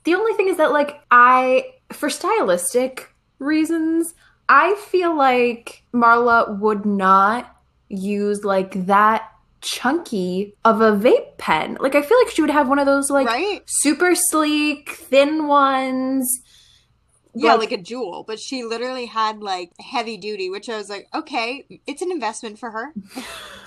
The 0.04 0.14
only 0.14 0.32
thing 0.34 0.48
is 0.48 0.56
that 0.56 0.72
like 0.72 1.00
I 1.10 1.74
for 1.90 2.10
stylistic 2.10 3.14
reasons, 3.38 4.14
I 4.48 4.74
feel 4.74 5.16
like 5.16 5.82
Marla 5.94 6.58
would 6.58 6.86
not 6.86 7.56
use 7.88 8.44
like 8.44 8.86
that 8.86 9.28
chunky 9.60 10.56
of 10.64 10.80
a 10.80 10.92
vape 10.92 11.38
pen. 11.38 11.76
Like 11.80 11.94
I 11.94 12.02
feel 12.02 12.18
like 12.18 12.30
she 12.30 12.42
would 12.42 12.50
have 12.50 12.68
one 12.68 12.78
of 12.78 12.86
those 12.86 13.10
like 13.10 13.26
right 13.26 13.62
super 13.66 14.14
sleek, 14.14 14.90
thin 14.90 15.46
ones. 15.46 16.41
Yeah 17.34 17.54
like- 17.54 17.72
a 17.72 17.78
Juul 17.78 18.26
but 18.26 18.38
she 18.38 18.64
literally 18.64 19.06
had 19.06 19.40
like 19.40 19.72
heavy 19.80 20.16
duty 20.16 20.50
which 20.50 20.68
i 20.68 20.76
was 20.76 20.88
like 20.90 21.08
okay 21.14 21.64
it's 21.86 22.02
an 22.02 22.10
investment 22.12 22.58
for 22.58 22.70
her 22.70 22.92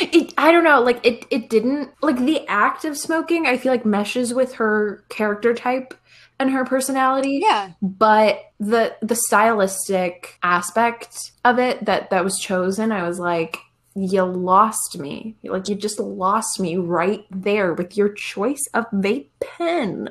it, 0.00 0.32
I 0.36 0.52
don't 0.52 0.64
know, 0.64 0.80
like 0.80 1.04
it 1.04 1.26
it 1.30 1.48
didn't 1.48 1.90
like 2.02 2.18
the 2.18 2.46
act 2.48 2.84
of 2.84 2.96
smoking 2.96 3.46
I 3.46 3.56
feel 3.56 3.72
like 3.72 3.84
meshes 3.84 4.34
with 4.34 4.54
her 4.54 5.04
character 5.08 5.54
type 5.54 5.94
and 6.38 6.50
her 6.50 6.64
personality. 6.64 7.40
yeah 7.42 7.72
But 7.80 8.40
the 8.58 8.96
the 9.02 9.14
stylistic 9.16 10.38
aspect 10.42 11.16
of 11.44 11.58
it 11.58 11.84
that 11.84 12.10
that 12.10 12.24
was 12.24 12.38
chosen, 12.38 12.92
I 12.92 13.06
was 13.06 13.18
like 13.18 13.58
you 13.96 14.24
lost 14.24 14.98
me. 14.98 15.36
Like 15.44 15.68
you 15.68 15.76
just 15.76 16.00
lost 16.00 16.58
me 16.58 16.76
right 16.76 17.24
there 17.30 17.72
with 17.74 17.96
your 17.96 18.08
choice 18.12 18.66
of 18.74 18.90
vape 18.90 19.28
pen. 19.40 20.10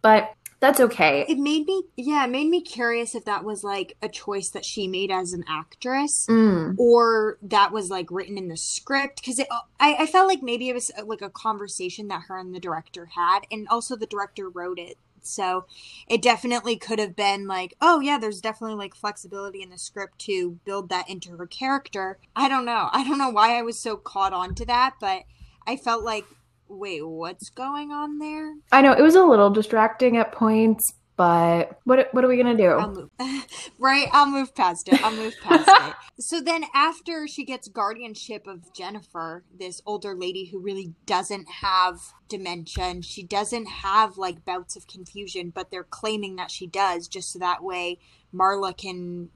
But 0.00 0.32
that's 0.64 0.80
okay. 0.80 1.24
it 1.28 1.38
made 1.38 1.66
me 1.66 1.82
yeah 1.96 2.24
it 2.24 2.30
made 2.30 2.48
me 2.48 2.60
curious 2.60 3.14
if 3.14 3.24
that 3.26 3.44
was 3.44 3.62
like 3.62 3.96
a 4.02 4.08
choice 4.08 4.48
that 4.50 4.64
she 4.64 4.88
made 4.88 5.10
as 5.10 5.32
an 5.32 5.44
actress 5.48 6.26
Mm. 6.28 6.76
or 6.78 7.38
that 7.42 7.70
was 7.72 7.90
like 7.90 8.10
written 8.10 8.38
in 8.38 8.48
the 8.48 8.56
script 8.56 9.16
because 9.20 9.40
I, 9.78 9.94
I 10.00 10.06
felt 10.06 10.26
like 10.28 10.42
maybe 10.42 10.68
it 10.68 10.74
was 10.74 10.90
uh, 10.98 11.04
like 11.04 11.20
a 11.22 11.28
conversation 11.30 12.08
that 12.08 12.22
her 12.28 12.38
and 12.38 12.54
the 12.54 12.60
director 12.60 13.06
had 13.14 13.40
and 13.50 13.68
also 13.68 13.94
the 13.96 14.06
director 14.06 14.48
wrote 14.48 14.78
it 14.78 14.96
so 15.20 15.66
it 16.06 16.20
definitely 16.22 16.76
could 16.76 16.98
have 16.98 17.14
been 17.16 17.46
like 17.46 17.74
oh 17.80 18.00
yeah 18.00 18.18
there's 18.18 18.40
definitely 18.40 18.76
like 18.76 18.94
flexibility 18.94 19.62
in 19.62 19.70
the 19.70 19.78
script 19.78 20.18
to 20.20 20.58
build 20.64 20.88
that 20.88 21.08
into 21.08 21.36
her 21.36 21.46
character 21.46 22.18
i 22.36 22.48
don't 22.48 22.64
know 22.64 22.88
i 22.92 23.02
don't 23.04 23.18
know 23.18 23.30
why 23.30 23.58
i 23.58 23.62
was 23.62 23.78
so 23.78 23.96
caught 23.96 24.32
on 24.32 24.54
to 24.54 24.64
that 24.66 24.94
but 25.00 25.22
i 25.66 25.76
felt 25.76 26.04
like 26.04 26.24
wait 26.68 27.06
what's 27.06 27.50
going 27.50 27.90
on 27.90 28.18
there 28.18 28.54
I 28.72 28.82
know 28.82 28.92
it 28.92 29.02
was 29.02 29.14
a 29.14 29.24
little 29.24 29.50
distracting 29.50 30.16
at 30.16 30.32
points, 30.32 30.92
but 31.16 31.78
what 31.84 32.12
what 32.12 32.24
are 32.24 32.28
we 32.28 32.36
gonna 32.36 32.56
do? 32.56 32.70
I'll 32.70 32.90
move. 32.90 33.10
right, 33.78 34.08
I'll 34.12 34.30
move 34.30 34.54
past 34.54 34.88
it. 34.88 35.02
I'll 35.04 35.14
move 35.14 35.34
past 35.42 35.68
it. 35.68 35.94
So 36.20 36.40
then 36.40 36.64
after 36.72 37.26
she 37.26 37.44
gets 37.44 37.66
guardianship 37.66 38.46
of 38.46 38.72
Jennifer, 38.72 39.44
this 39.52 39.82
older 39.84 40.14
lady 40.14 40.44
who 40.44 40.60
really 40.60 40.94
doesn't 41.06 41.48
have 41.60 41.98
dementia 42.28 42.84
and 42.84 43.04
she 43.04 43.24
doesn't 43.24 43.66
have 43.66 44.16
like 44.16 44.44
bouts 44.44 44.76
of 44.76 44.86
confusion, 44.86 45.50
but 45.50 45.72
they're 45.72 45.82
claiming 45.82 46.36
that 46.36 46.52
she 46.52 46.68
does 46.68 47.08
just 47.08 47.32
so 47.32 47.40
that 47.40 47.64
way 47.64 47.98
Marla 48.32 48.76
can 48.76 49.28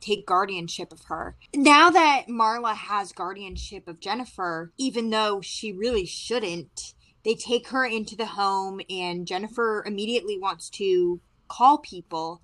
take 0.00 0.26
guardianship 0.26 0.92
of 0.92 1.04
her. 1.04 1.36
Now 1.54 1.90
that 1.90 2.26
Marla 2.28 2.74
has 2.74 3.12
guardianship 3.12 3.88
of 3.88 4.00
Jennifer, 4.00 4.72
even 4.76 5.10
though 5.10 5.40
she 5.40 5.72
really 5.72 6.06
shouldn't, 6.06 6.94
they 7.24 7.34
take 7.34 7.68
her 7.68 7.84
into 7.84 8.16
the 8.16 8.26
home 8.26 8.80
and 8.88 9.26
Jennifer 9.26 9.82
immediately 9.86 10.38
wants 10.38 10.70
to 10.70 11.20
call 11.48 11.78
people. 11.78 12.40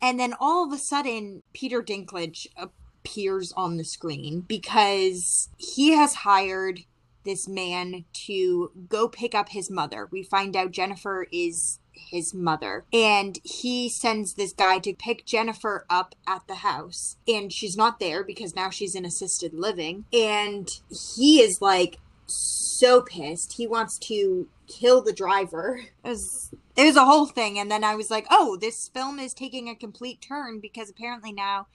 And 0.00 0.18
then 0.18 0.34
all 0.38 0.64
of 0.64 0.72
a 0.72 0.78
sudden, 0.78 1.42
Peter 1.52 1.82
Dinklage 1.82 2.46
appears 2.56 3.52
on 3.52 3.76
the 3.76 3.84
screen 3.84 4.42
because 4.42 5.48
he 5.56 5.92
has 5.92 6.14
hired 6.14 6.80
this 7.24 7.48
man 7.48 8.04
to 8.12 8.70
go 8.88 9.08
pick 9.08 9.34
up 9.34 9.50
his 9.50 9.70
mother. 9.70 10.08
We 10.10 10.22
find 10.22 10.56
out 10.56 10.70
Jennifer 10.70 11.26
is 11.32 11.78
his 12.10 12.34
mother. 12.34 12.84
And 12.92 13.38
he 13.44 13.88
sends 13.88 14.34
this 14.34 14.52
guy 14.52 14.78
to 14.80 14.94
pick 14.94 15.26
Jennifer 15.26 15.86
up 15.88 16.14
at 16.26 16.46
the 16.46 16.56
house. 16.56 17.16
And 17.28 17.52
she's 17.52 17.76
not 17.76 18.00
there 18.00 18.24
because 18.24 18.56
now 18.56 18.70
she's 18.70 18.94
in 18.94 19.04
assisted 19.04 19.54
living. 19.54 20.04
And 20.12 20.68
he 20.88 21.40
is 21.40 21.60
like 21.60 21.98
so 22.26 23.02
pissed. 23.02 23.54
He 23.54 23.66
wants 23.66 23.98
to 23.98 24.48
kill 24.66 25.02
the 25.02 25.12
driver. 25.12 25.80
It 26.04 26.08
was 26.08 26.50
it 26.76 26.84
was 26.84 26.96
a 26.96 27.04
whole 27.04 27.26
thing 27.26 27.58
and 27.58 27.70
then 27.70 27.84
I 27.84 27.94
was 27.94 28.10
like, 28.10 28.26
"Oh, 28.30 28.56
this 28.56 28.88
film 28.88 29.18
is 29.18 29.34
taking 29.34 29.68
a 29.68 29.74
complete 29.74 30.20
turn 30.20 30.60
because 30.60 30.88
apparently 30.88 31.32
now 31.32 31.66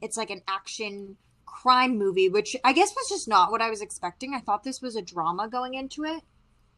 it's 0.00 0.16
like 0.16 0.30
an 0.30 0.42
action 0.46 1.16
crime 1.46 1.96
movie, 1.96 2.28
which 2.28 2.56
I 2.64 2.72
guess 2.72 2.94
was 2.94 3.08
just 3.08 3.28
not 3.28 3.50
what 3.50 3.62
I 3.62 3.70
was 3.70 3.80
expecting. 3.80 4.34
I 4.34 4.40
thought 4.40 4.64
this 4.64 4.82
was 4.82 4.96
a 4.96 5.02
drama 5.02 5.48
going 5.48 5.74
into 5.74 6.04
it. 6.04 6.22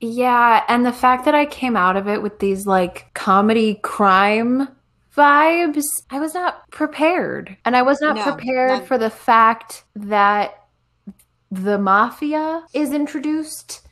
Yeah, 0.01 0.65
and 0.69 0.85
the 0.85 0.93
fact 0.93 1.25
that 1.25 1.35
I 1.35 1.47
came 1.47 1.77
out 1.77 1.97
of 1.97 2.09
it 2.09 2.23
with 2.23 2.39
these 2.39 2.67
like 2.67 3.13
comedy 3.15 3.77
crime 3.77 4.69
vibes, 5.17 5.85
I 6.11 6.19
was 6.21 6.35
not 6.35 6.69
prepared. 6.71 7.57
And 7.65 7.77
I 7.77 7.83
was 7.83 8.01
not 8.01 8.17
No, 8.17 8.25
prepared 8.25 8.71
not- 8.71 8.87
for 8.87 8.99
the 8.99 9.11
fact 9.11 9.85
that 9.97 10.61
the 11.51 11.79
mafia 11.79 12.65
is 12.75 12.93
introduced 12.93 13.87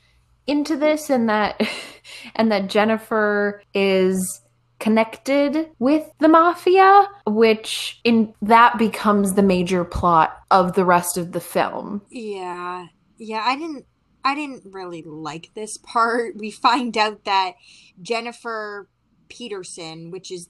into 0.47 0.77
this 0.77 1.09
and 1.09 1.29
that 1.29 1.61
and 2.35 2.51
that 2.51 2.69
Jennifer 2.69 3.63
is 3.73 4.41
connected 4.81 5.71
with 5.79 6.05
the 6.19 6.27
mafia, 6.29 7.07
which 7.27 8.01
in 8.03 8.35
that 8.43 8.77
becomes 8.79 9.35
the 9.35 9.43
major 9.43 9.85
plot 9.85 10.37
of 10.51 10.73
the 10.75 10.85
rest 10.85 11.17
of 11.17 11.31
the 11.31 11.41
film. 11.41 12.03
Yeah. 12.11 12.87
Yeah, 13.17 13.45
I 13.47 13.55
didn't 13.55 13.87
I 14.25 14.35
didn't 14.35 14.63
really 14.73 15.03
like 15.03 15.51
this 15.55 15.79
part. 15.79 16.37
We 16.37 16.51
find 16.51 16.97
out 16.97 17.25
that 17.25 17.55
Jennifer 18.01 18.89
Peterson, 19.29 20.11
which 20.11 20.31
is 20.31 20.49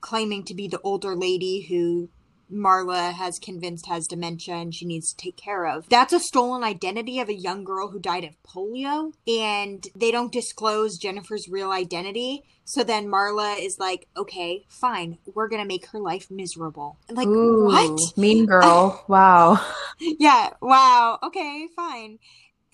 claiming 0.00 0.44
to 0.44 0.54
be 0.54 0.68
the 0.68 0.80
older 0.82 1.16
lady 1.16 1.62
who 1.62 2.08
Marla 2.52 3.12
has 3.12 3.38
convinced 3.38 3.86
has 3.86 4.06
dementia 4.06 4.54
and 4.54 4.74
she 4.74 4.84
needs 4.84 5.12
to 5.12 5.16
take 5.16 5.36
care 5.36 5.66
of. 5.66 5.88
That's 5.88 6.12
a 6.12 6.20
stolen 6.20 6.62
identity 6.62 7.18
of 7.18 7.28
a 7.28 7.34
young 7.34 7.64
girl 7.64 7.88
who 7.88 7.98
died 7.98 8.24
of 8.24 8.40
polio, 8.42 9.12
and 9.26 9.84
they 9.96 10.10
don't 10.10 10.32
disclose 10.32 10.98
Jennifer's 10.98 11.48
real 11.48 11.70
identity. 11.70 12.44
So 12.64 12.82
then 12.82 13.06
Marla 13.06 13.56
is 13.58 13.78
like, 13.78 14.08
okay, 14.16 14.64
fine, 14.68 15.18
we're 15.34 15.48
gonna 15.48 15.64
make 15.64 15.86
her 15.88 16.00
life 16.00 16.30
miserable. 16.30 16.98
Like, 17.10 17.28
Ooh, 17.28 17.66
what? 17.66 18.16
Mean 18.16 18.46
girl. 18.46 19.04
wow. 19.08 19.60
yeah 19.98 20.50
wow 20.60 21.18
okay 21.22 21.68
fine 21.74 22.18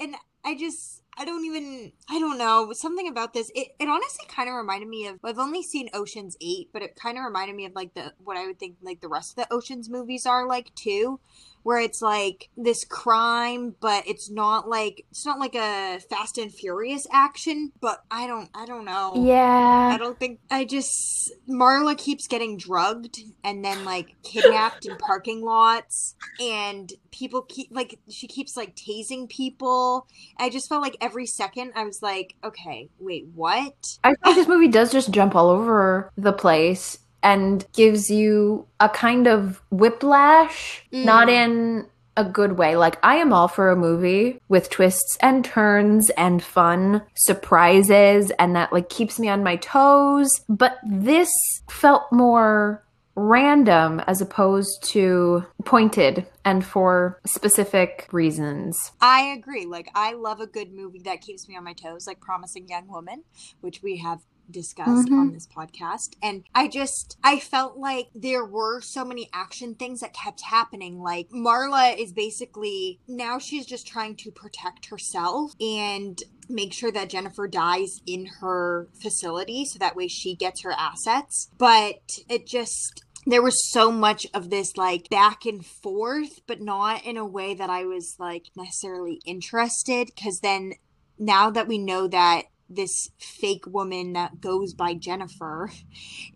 and 0.03 0.17
i 0.45 0.57
just 0.57 1.03
I 1.17 1.25
don't 1.25 1.45
even 1.45 1.93
I 2.09 2.19
don't 2.19 2.39
know 2.39 2.73
something 2.73 3.07
about 3.07 3.35
this. 3.35 3.51
It 3.55 3.69
it 3.79 3.89
honestly 3.89 4.25
kind 4.29 4.49
of 4.49 4.55
reminded 4.55 4.89
me 4.89 5.07
of 5.07 5.19
I've 5.23 5.39
only 5.39 5.63
seen 5.63 5.91
Ocean's 5.93 6.37
Eight, 6.41 6.71
but 6.73 6.83
it 6.83 6.97
kind 6.97 7.19
of 7.19 7.25
reminded 7.25 7.55
me 7.55 7.67
of 7.67 7.75
like 7.75 7.95
the 7.95 8.15
what 8.19 8.37
I 8.39 8.47
would 8.47 8.59
think 8.59 8.77
like 8.83 9.01
the 9.01 9.09
rest 9.09 9.33
of 9.33 9.37
the 9.37 9.53
Ocean's 9.53 9.91
movies 9.91 10.25
are 10.25 10.47
like 10.47 10.75
too, 10.75 11.21
where 11.63 11.81
it's 11.81 12.03
like 12.03 12.49
this 12.57 12.85
crime, 12.85 13.75
but 13.81 14.07
it's 14.07 14.31
not 14.31 14.69
like 14.69 15.05
it's 15.11 15.27
not 15.27 15.39
like 15.39 15.55
a 15.55 16.01
Fast 16.11 16.39
and 16.39 16.53
Furious 16.53 17.07
action. 17.13 17.73
But 17.81 18.03
I 18.11 18.27
don't 18.27 18.51
I 18.55 18.67
don't 18.67 18.85
know. 18.85 19.13
Yeah. 19.17 19.91
I 19.93 19.99
don't 19.99 20.19
think 20.19 20.41
I 20.51 20.65
just 20.65 21.33
Marla 21.49 21.97
keeps 21.97 22.27
getting 22.27 22.57
drugged 22.57 23.21
and 23.45 23.65
then 23.65 23.85
like 23.85 24.15
kidnapped 24.23 24.87
in 24.87 24.97
parking 24.97 25.43
lots 25.43 26.15
and 26.41 26.93
people 27.11 27.43
keep 27.43 27.69
like 27.71 27.99
she 28.09 28.27
keeps 28.27 28.57
like 28.57 28.75
tasing 28.77 29.29
people. 29.29 30.07
I 30.39 30.51
just 30.51 30.69
felt 30.69 30.83
like 30.83 30.97
every 31.01 31.27
second 31.27 31.73
I 31.77 31.85
was 31.85 32.03
like, 32.03 32.35
okay, 32.45 32.89
wait, 32.99 33.27
what? 33.35 33.99
I 34.05 34.15
think 34.15 34.37
this 34.37 34.49
movie 34.49 34.69
does 34.69 34.93
just 34.93 35.11
jump 35.11 35.35
all 35.35 35.49
over 35.49 36.11
the 36.17 36.33
place 36.33 36.99
and 37.23 37.65
gives 37.73 38.11
you 38.11 38.67
a 38.81 38.89
kind 38.89 39.27
of 39.27 39.61
whiplash, 39.71 40.85
Mm. 40.93 41.05
not 41.05 41.29
in 41.29 41.87
a 42.17 42.25
good 42.25 42.59
way. 42.59 42.77
Like, 42.77 42.99
I 43.03 43.17
am 43.17 43.33
all 43.33 43.49
for 43.49 43.71
a 43.71 43.77
movie 43.77 44.39
with 44.49 44.69
twists 44.69 45.17
and 45.23 45.43
turns 45.45 46.11
and 46.11 46.43
fun 46.43 47.03
surprises, 47.15 48.31
and 48.39 48.55
that 48.57 48.73
like 48.73 48.89
keeps 48.89 49.19
me 49.19 49.29
on 49.29 49.43
my 49.43 49.57
toes. 49.57 50.29
But 50.49 50.79
this 50.87 51.31
felt 51.71 52.11
more 52.13 52.83
random 53.15 54.01
as 54.07 54.23
opposed 54.23 54.83
to 54.83 55.45
pointed 55.67 56.27
and 56.47 56.65
for 56.65 57.21
specific 57.27 58.09
reasons. 58.11 58.93
I 59.03 59.21
agree. 59.37 59.67
Like 59.67 59.91
I 59.95 60.13
love 60.15 60.41
a 60.41 60.47
good 60.47 60.73
movie 60.73 61.03
that 61.05 61.21
keeps 61.21 61.47
me 61.47 61.55
on 61.57 61.65
my 61.65 61.75
toes, 61.75 62.07
like 62.07 62.21
Promising 62.21 62.69
Young 62.69 62.89
Woman, 62.89 63.25
which 63.61 63.83
we 63.83 63.99
have 63.99 64.21
discussed 64.51 65.09
Mhm. 65.09 65.19
on 65.19 65.33
this 65.33 65.47
podcast. 65.47 66.17
And 66.23 66.45
I 66.55 66.69
just 66.69 67.17
I 67.25 67.39
felt 67.39 67.77
like 67.79 68.09
there 68.15 68.45
were 68.45 68.81
so 68.81 69.05
many 69.05 69.29
action 69.33 69.75
things 69.75 70.01
that 70.01 70.13
kept 70.15 70.43
happening. 70.43 71.01
Like 71.01 71.29
Marla 71.31 71.97
is 71.97 72.13
basically 72.13 73.01
now 73.07 73.39
she's 73.39 73.67
just 73.67 73.87
trying 73.87 74.17
to 74.17 74.31
protect 74.31 74.87
herself 74.87 75.53
and 75.61 76.23
make 76.49 76.73
sure 76.73 76.93
that 76.93 77.09
Jennifer 77.09 77.49
dies 77.49 78.01
in 78.07 78.27
her 78.41 78.89
facility 79.01 79.65
so 79.65 79.79
that 79.79 79.97
way 79.97 80.09
she 80.09 80.35
gets 80.35 80.63
her 80.63 80.73
assets. 80.73 81.49
But 81.59 82.01
it 82.29 82.47
just 82.47 83.05
there 83.25 83.43
was 83.43 83.71
so 83.71 83.93
much 83.93 84.27
of 84.35 84.51
this 84.51 84.77
like 84.77 85.09
back 85.09 85.47
and 85.47 85.65
forth, 85.65 86.41
but 86.49 86.61
not 86.61 87.05
in 87.05 87.17
a 87.17 87.25
way 87.25 87.55
that 87.55 87.71
I 87.71 87.85
was 87.85 88.17
like 88.19 88.47
necessarily 88.57 89.21
interested. 89.25 90.09
Because 90.15 90.41
then 90.41 90.73
now 91.19 91.49
that 91.51 91.69
we 91.69 91.79
know 91.79 92.09
that 92.09 92.47
this 92.75 93.11
fake 93.19 93.65
woman 93.67 94.13
that 94.15 94.41
goes 94.41 94.75
by 94.75 94.95
Jennifer 94.95 95.71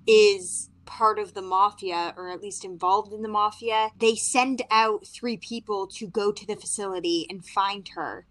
is 0.07 0.71
part 0.87 1.19
of 1.19 1.35
the 1.35 1.43
mafia 1.43 2.15
or 2.17 2.31
at 2.31 2.41
least 2.41 2.65
involved 2.65 3.13
in 3.13 3.23
the 3.23 3.29
mafia, 3.29 3.91
they 3.99 4.15
send 4.15 4.63
out 4.71 5.07
three 5.07 5.37
people 5.37 5.87
to 5.87 6.07
go 6.07 6.33
to 6.33 6.47
the 6.47 6.57
facility 6.57 7.27
and 7.29 7.45
find 7.45 7.89
her. 7.95 8.27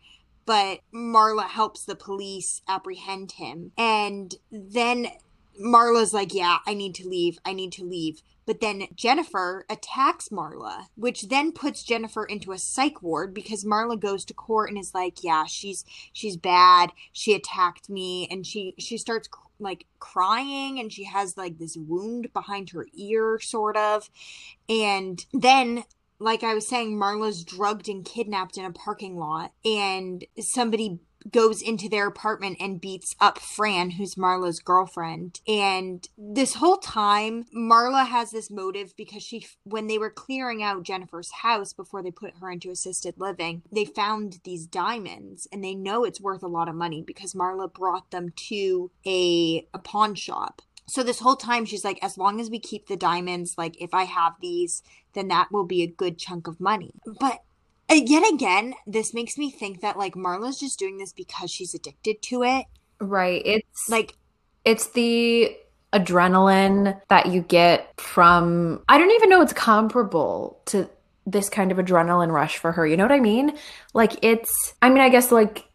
But 0.45 0.79
Marla 0.93 1.47
helps 1.47 1.83
the 1.83 1.95
police 1.95 2.61
apprehend 2.67 3.33
him. 3.33 3.71
And 3.77 4.35
then 4.51 5.07
Marla's 5.61 6.13
like, 6.13 6.33
Yeah, 6.33 6.57
I 6.65 6.73
need 6.73 6.95
to 6.95 7.07
leave. 7.07 7.39
I 7.45 7.53
need 7.53 7.71
to 7.73 7.83
leave. 7.83 8.21
But 8.45 8.61
then 8.61 8.87
Jennifer 8.95 9.65
attacks 9.69 10.29
Marla, 10.29 10.87
which 10.95 11.29
then 11.29 11.51
puts 11.51 11.83
Jennifer 11.83 12.25
into 12.25 12.51
a 12.51 12.59
psych 12.59 13.01
ward 13.01 13.33
because 13.33 13.65
Marla 13.65 13.99
goes 13.99 14.25
to 14.25 14.33
court 14.33 14.69
and 14.69 14.77
is 14.77 14.93
like, 14.93 15.23
"Yeah, 15.23 15.45
she's 15.45 15.83
she's 16.13 16.37
bad. 16.37 16.91
She 17.11 17.33
attacked 17.33 17.89
me." 17.89 18.27
And 18.29 18.45
she 18.45 18.75
she 18.77 18.97
starts 18.97 19.29
like 19.59 19.85
crying 19.99 20.79
and 20.79 20.91
she 20.91 21.05
has 21.05 21.37
like 21.37 21.57
this 21.57 21.77
wound 21.77 22.33
behind 22.33 22.71
her 22.71 22.87
ear 22.93 23.39
sort 23.39 23.77
of. 23.77 24.09
And 24.67 25.25
then 25.33 25.85
like 26.19 26.43
I 26.43 26.53
was 26.53 26.67
saying, 26.67 26.97
Marla's 26.97 27.43
drugged 27.43 27.89
and 27.89 28.05
kidnapped 28.05 28.57
in 28.57 28.65
a 28.65 28.71
parking 28.71 29.17
lot, 29.17 29.51
and 29.63 30.23
somebody 30.39 30.99
goes 31.31 31.61
into 31.61 31.89
their 31.89 32.07
apartment 32.07 32.57
and 32.59 32.81
beats 32.81 33.15
up 33.19 33.39
Fran, 33.39 33.91
who's 33.91 34.15
Marla's 34.15 34.59
girlfriend. 34.59 35.41
And 35.47 36.07
this 36.17 36.55
whole 36.55 36.77
time, 36.77 37.45
Marla 37.55 38.07
has 38.07 38.31
this 38.31 38.51
motive 38.51 38.95
because 38.95 39.23
she, 39.23 39.47
when 39.63 39.87
they 39.87 39.97
were 39.97 40.09
clearing 40.09 40.61
out 40.61 40.83
Jennifer's 40.83 41.31
house 41.31 41.73
before 41.73 42.03
they 42.03 42.11
put 42.11 42.35
her 42.39 42.51
into 42.51 42.69
assisted 42.69 43.15
living, 43.17 43.63
they 43.71 43.85
found 43.85 44.39
these 44.43 44.67
diamonds 44.67 45.47
and 45.51 45.63
they 45.63 45.75
know 45.75 46.03
it's 46.03 46.21
worth 46.21 46.43
a 46.43 46.47
lot 46.47 46.69
of 46.69 46.75
money 46.75 47.01
because 47.01 47.33
Marla 47.33 47.71
brought 47.73 48.11
them 48.11 48.31
to 48.35 48.91
a, 49.05 49.67
a 49.73 49.79
pawn 49.79 50.15
shop. 50.15 50.61
So 50.87 51.01
this 51.01 51.19
whole 51.19 51.35
time 51.35 51.65
she's 51.65 51.83
like, 51.83 51.97
as 52.03 52.17
long 52.17 52.39
as 52.39 52.49
we 52.49 52.59
keep 52.59 52.87
the 52.87 52.95
diamonds, 52.95 53.55
like 53.57 53.81
if 53.81 53.93
I 53.93 54.03
have 54.03 54.33
these, 54.39 54.83
then 55.13 55.29
that 55.29 55.51
will 55.51 55.65
be 55.65 55.81
a 55.81 55.87
good 55.87 56.19
chunk 56.19 56.47
of 56.47 56.59
money. 56.59 56.91
But 57.19 57.41
yet 57.89 58.23
again, 58.33 58.73
this 58.87 59.13
makes 59.13 59.37
me 59.37 59.51
think 59.51 59.81
that 59.81 59.97
like 59.97 60.15
Marla's 60.15 60.59
just 60.59 60.79
doing 60.79 60.97
this 60.97 61.13
because 61.13 61.51
she's 61.51 61.73
addicted 61.73 62.21
to 62.23 62.43
it. 62.43 62.65
Right. 62.99 63.41
It's 63.45 63.89
Like, 63.89 64.15
it's 64.63 64.89
the 64.91 65.55
adrenaline 65.93 66.99
that 67.07 67.27
you 67.27 67.41
get 67.41 67.89
from 67.99 68.83
I 68.89 68.97
don't 68.97 69.11
even 69.11 69.29
know 69.29 69.41
it's 69.41 69.53
comparable 69.53 70.59
to 70.65 70.89
this 71.25 71.47
kind 71.47 71.71
of 71.71 71.77
adrenaline 71.77 72.31
rush 72.31 72.57
for 72.57 72.73
her. 72.73 72.85
You 72.85 72.97
know 72.97 73.05
what 73.05 73.13
I 73.13 73.21
mean? 73.21 73.57
Like 73.93 74.23
it's 74.23 74.73
I 74.81 74.89
mean 74.89 74.99
I 74.99 75.09
guess 75.09 75.31
like 75.31 75.65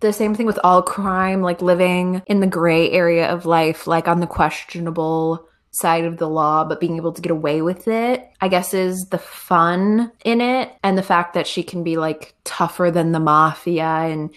the 0.00 0.12
same 0.12 0.34
thing 0.34 0.46
with 0.46 0.58
all 0.64 0.82
crime, 0.82 1.42
like 1.42 1.62
living 1.62 2.22
in 2.26 2.40
the 2.40 2.46
gray 2.48 2.90
area 2.90 3.30
of 3.30 3.46
life, 3.46 3.86
like 3.86 4.08
on 4.08 4.18
the 4.18 4.26
questionable 4.26 5.46
side 5.72 6.04
of 6.04 6.18
the 6.18 6.28
law, 6.28 6.64
but 6.64 6.80
being 6.80 6.96
able 6.96 7.12
to 7.12 7.22
get 7.22 7.32
away 7.32 7.62
with 7.62 7.88
it, 7.88 8.30
I 8.40 8.48
guess 8.48 8.74
is 8.74 9.06
the 9.10 9.18
fun 9.18 10.12
in 10.24 10.40
it. 10.40 10.70
And 10.84 10.96
the 10.96 11.02
fact 11.02 11.34
that 11.34 11.46
she 11.46 11.62
can 11.62 11.82
be 11.82 11.96
like 11.96 12.34
tougher 12.44 12.90
than 12.90 13.12
the 13.12 13.20
mafia 13.20 13.84
and 13.84 14.30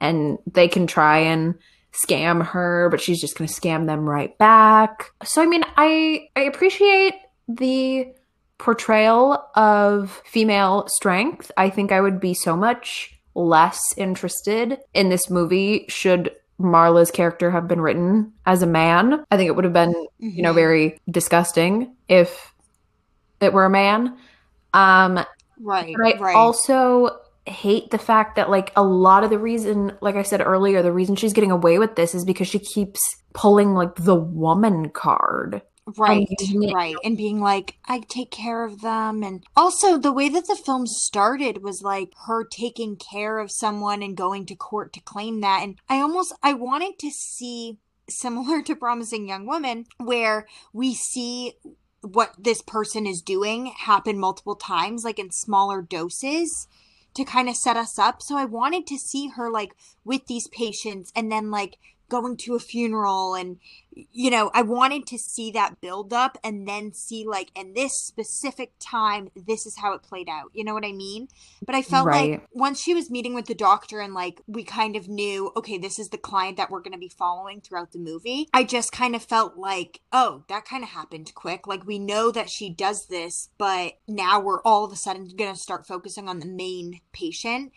and 0.00 0.38
they 0.52 0.68
can 0.68 0.86
try 0.86 1.18
and 1.18 1.54
scam 1.92 2.44
her, 2.44 2.88
but 2.90 3.00
she's 3.00 3.20
just 3.20 3.38
gonna 3.38 3.48
scam 3.48 3.86
them 3.86 4.08
right 4.08 4.36
back. 4.38 5.12
So 5.24 5.42
I 5.42 5.46
mean 5.46 5.64
I 5.76 6.28
I 6.36 6.42
appreciate 6.42 7.14
the 7.48 8.12
portrayal 8.58 9.44
of 9.54 10.22
female 10.24 10.86
strength. 10.88 11.50
I 11.56 11.70
think 11.70 11.92
I 11.92 12.00
would 12.00 12.20
be 12.20 12.34
so 12.34 12.56
much 12.56 13.18
less 13.34 13.80
interested 13.96 14.78
in 14.92 15.08
this 15.08 15.28
movie 15.28 15.86
should 15.88 16.30
Marla's 16.58 17.10
character 17.10 17.50
have 17.50 17.66
been 17.66 17.80
written 17.80 18.32
as 18.46 18.62
a 18.62 18.66
man. 18.66 19.24
I 19.30 19.36
think 19.36 19.48
it 19.48 19.56
would 19.56 19.64
have 19.64 19.72
been, 19.72 19.94
you 20.18 20.42
know, 20.42 20.52
very 20.52 21.00
disgusting 21.10 21.94
if 22.08 22.54
it 23.40 23.52
were 23.52 23.64
a 23.64 23.70
man. 23.70 24.16
Um 24.72 25.24
right, 25.60 25.94
but 25.96 26.16
I 26.16 26.18
right. 26.18 26.36
also 26.36 27.18
hate 27.46 27.90
the 27.90 27.98
fact 27.98 28.36
that 28.36 28.50
like 28.50 28.72
a 28.76 28.82
lot 28.82 29.24
of 29.24 29.30
the 29.30 29.38
reason, 29.38 29.92
like 30.00 30.16
I 30.16 30.22
said 30.22 30.40
earlier, 30.40 30.82
the 30.82 30.92
reason 30.92 31.16
she's 31.16 31.32
getting 31.32 31.50
away 31.50 31.78
with 31.78 31.96
this 31.96 32.14
is 32.14 32.24
because 32.24 32.48
she 32.48 32.58
keeps 32.58 33.00
pulling 33.34 33.74
like 33.74 33.94
the 33.96 34.14
woman 34.14 34.88
card. 34.90 35.62
Right, 35.98 36.28
right. 36.72 36.96
And 37.04 37.16
being 37.16 37.40
like, 37.40 37.76
I 37.86 38.00
take 38.00 38.30
care 38.30 38.64
of 38.64 38.80
them. 38.80 39.22
And 39.22 39.44
also, 39.56 39.98
the 39.98 40.12
way 40.12 40.28
that 40.28 40.46
the 40.46 40.56
film 40.56 40.86
started 40.86 41.62
was 41.62 41.82
like 41.82 42.12
her 42.26 42.44
taking 42.44 42.96
care 42.96 43.38
of 43.38 43.50
someone 43.50 44.02
and 44.02 44.16
going 44.16 44.46
to 44.46 44.54
court 44.54 44.92
to 44.94 45.00
claim 45.00 45.40
that. 45.40 45.62
And 45.62 45.76
I 45.88 46.00
almost, 46.00 46.34
I 46.42 46.54
wanted 46.54 46.98
to 47.00 47.10
see 47.10 47.78
similar 48.08 48.62
to 48.62 48.76
Promising 48.76 49.28
Young 49.28 49.46
Woman, 49.46 49.86
where 49.98 50.46
we 50.72 50.94
see 50.94 51.54
what 52.00 52.34
this 52.38 52.60
person 52.60 53.06
is 53.06 53.22
doing 53.22 53.66
happen 53.66 54.18
multiple 54.18 54.56
times, 54.56 55.04
like 55.04 55.18
in 55.18 55.30
smaller 55.30 55.80
doses 55.80 56.68
to 57.14 57.24
kind 57.24 57.48
of 57.48 57.56
set 57.56 57.76
us 57.76 57.98
up. 57.98 58.20
So 58.20 58.36
I 58.36 58.44
wanted 58.44 58.86
to 58.88 58.98
see 58.98 59.28
her 59.28 59.50
like 59.50 59.74
with 60.04 60.26
these 60.26 60.48
patients 60.48 61.12
and 61.16 61.30
then 61.30 61.50
like 61.50 61.78
going 62.08 62.36
to 62.36 62.54
a 62.54 62.58
funeral 62.58 63.34
and 63.34 63.58
you 63.92 64.30
know 64.30 64.50
i 64.54 64.60
wanted 64.62 65.06
to 65.06 65.16
see 65.18 65.50
that 65.52 65.80
build 65.80 66.12
up 66.12 66.36
and 66.42 66.66
then 66.66 66.92
see 66.92 67.24
like 67.26 67.50
in 67.54 67.74
this 67.74 67.92
specific 67.98 68.72
time 68.80 69.28
this 69.46 69.66
is 69.66 69.78
how 69.78 69.92
it 69.94 70.02
played 70.02 70.28
out. 70.28 70.50
You 70.52 70.64
know 70.64 70.74
what 70.74 70.84
i 70.84 70.92
mean? 70.92 71.28
But 71.64 71.74
i 71.74 71.82
felt 71.82 72.06
Right. 72.06 72.32
like 72.32 72.48
once 72.52 72.80
she 72.80 72.94
was 72.94 73.10
meeting 73.10 73.34
with 73.34 73.46
the 73.46 73.54
doctor 73.54 74.00
and 74.00 74.14
like 74.14 74.40
we 74.46 74.64
kind 74.64 74.96
of 74.96 75.08
knew 75.08 75.52
okay 75.56 75.78
this 75.78 75.98
is 75.98 76.08
the 76.08 76.18
client 76.18 76.56
that 76.56 76.70
we're 76.70 76.80
going 76.80 76.92
to 76.92 76.98
be 76.98 77.08
following 77.08 77.60
throughout 77.60 77.92
the 77.92 77.98
movie 77.98 78.48
i 78.52 78.64
just 78.64 78.92
kind 78.92 79.14
of 79.14 79.22
felt 79.22 79.56
like 79.56 80.00
oh 80.12 80.44
that 80.48 80.64
kind 80.64 80.82
of 80.82 80.90
happened 80.90 81.32
quick. 81.34 81.66
Like 81.66 81.86
we 81.86 81.98
know 81.98 82.30
that 82.30 82.50
she 82.50 82.68
does 82.70 83.06
this 83.06 83.48
but 83.58 83.94
now 84.08 84.40
we're 84.40 84.62
all 84.62 84.84
of 84.84 84.92
a 84.92 84.96
sudden 84.96 85.28
going 85.36 85.52
to 85.54 85.58
start 85.58 85.86
focusing 85.86 86.28
on 86.28 86.40
the 86.40 86.46
main 86.46 87.00
patient. 87.12 87.72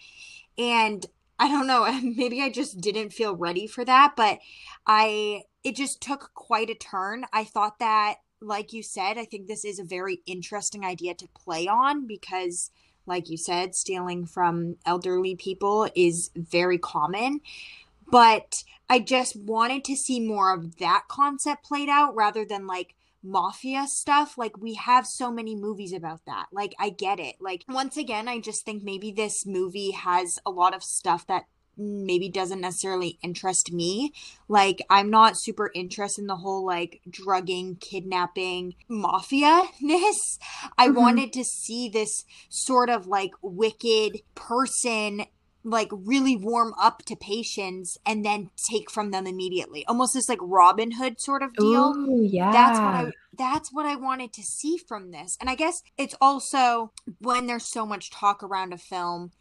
And 0.57 1.05
I 1.39 1.47
don't 1.47 1.67
know, 1.67 1.89
maybe 2.03 2.41
I 2.41 2.49
just 2.49 2.81
didn't 2.81 3.13
feel 3.13 3.35
ready 3.35 3.67
for 3.67 3.85
that, 3.85 4.13
but 4.15 4.39
I 4.85 5.43
it 5.63 5.75
just 5.75 6.01
took 6.01 6.31
quite 6.33 6.69
a 6.69 6.75
turn. 6.75 7.25
I 7.33 7.43
thought 7.43 7.79
that 7.79 8.15
like 8.39 8.71
you 8.71 8.83
said, 8.83 9.17
I 9.17 9.25
think 9.25 9.47
this 9.47 9.65
is 9.65 9.79
a 9.79 9.83
very 9.83 10.21
interesting 10.25 10.85
idea 10.85 11.15
to 11.15 11.27
play 11.29 11.67
on 11.67 12.05
because 12.05 12.71
like 13.07 13.29
you 13.29 13.37
said, 13.37 13.73
stealing 13.73 14.25
from 14.25 14.75
elderly 14.85 15.35
people 15.35 15.89
is 15.95 16.29
very 16.35 16.77
common. 16.77 17.39
But 18.09 18.63
I 18.89 18.99
just 18.99 19.35
wanted 19.35 19.83
to 19.85 19.95
see 19.95 20.19
more 20.19 20.53
of 20.53 20.77
that 20.77 21.05
concept 21.07 21.65
played 21.65 21.89
out 21.89 22.15
rather 22.15 22.45
than 22.45 22.67
like 22.67 22.95
mafia 23.23 23.85
stuff. 23.87 24.37
Like, 24.37 24.57
we 24.57 24.75
have 24.75 25.05
so 25.07 25.31
many 25.31 25.55
movies 25.55 25.93
about 25.93 26.21
that. 26.25 26.47
Like, 26.51 26.73
I 26.79 26.89
get 26.89 27.19
it. 27.19 27.35
Like, 27.39 27.63
once 27.67 27.97
again, 27.97 28.27
I 28.27 28.39
just 28.39 28.65
think 28.65 28.83
maybe 28.83 29.11
this 29.11 29.45
movie 29.45 29.91
has 29.91 30.39
a 30.45 30.51
lot 30.51 30.75
of 30.75 30.83
stuff 30.83 31.27
that 31.27 31.45
maybe 31.77 32.27
doesn't 32.27 32.61
necessarily 32.61 33.19
interest 33.21 33.71
me. 33.71 34.11
Like, 34.47 34.79
I'm 34.89 35.09
not 35.09 35.37
super 35.37 35.71
interested 35.75 36.21
in 36.21 36.27
the 36.27 36.37
whole 36.37 36.65
like 36.65 37.01
drugging, 37.07 37.75
kidnapping, 37.75 38.75
mafia 38.89 39.63
ness. 39.79 40.39
I 40.77 40.87
Mhm. 40.87 40.95
wanted 40.95 41.33
to 41.33 41.43
see 41.43 41.87
this 41.87 42.25
sort 42.49 42.89
of 42.89 43.05
like 43.05 43.31
wicked 43.41 44.21
person 44.33 45.25
like 45.67 45.89
really 45.91 46.35
warm 46.35 46.73
up 46.79 47.03
to 47.03 47.15
patients 47.15 47.97
and 48.05 48.25
then 48.25 48.49
take 48.55 48.89
from 48.89 49.11
them 49.11 49.27
immediately. 49.27 49.85
Almost 49.85 50.13
this 50.13 50.29
like 50.29 50.39
Robin 50.41 50.91
Hood 50.91 51.19
sort 51.19 51.43
of 51.43 51.53
deal 51.53 51.93
Ooh, 51.95 52.21
yeah. 52.23 52.51
that's 52.51 52.79
what 52.79 52.93
I 52.93 53.11
that's 53.37 53.73
what 53.73 53.85
I 53.85 53.95
wanted 53.95 54.33
to 54.33 54.43
see 54.43 54.77
from 54.77 55.11
this. 55.11 55.37
And 55.39 55.49
I 55.49 55.55
guess 55.55 55.83
it's 55.97 56.15
also 56.21 56.91
when 57.19 57.47
there's 57.47 57.65
so 57.65 57.85
much 57.85 58.09
talk 58.09 58.41
around 58.41 58.73
a 58.73 58.77
film 58.77 59.31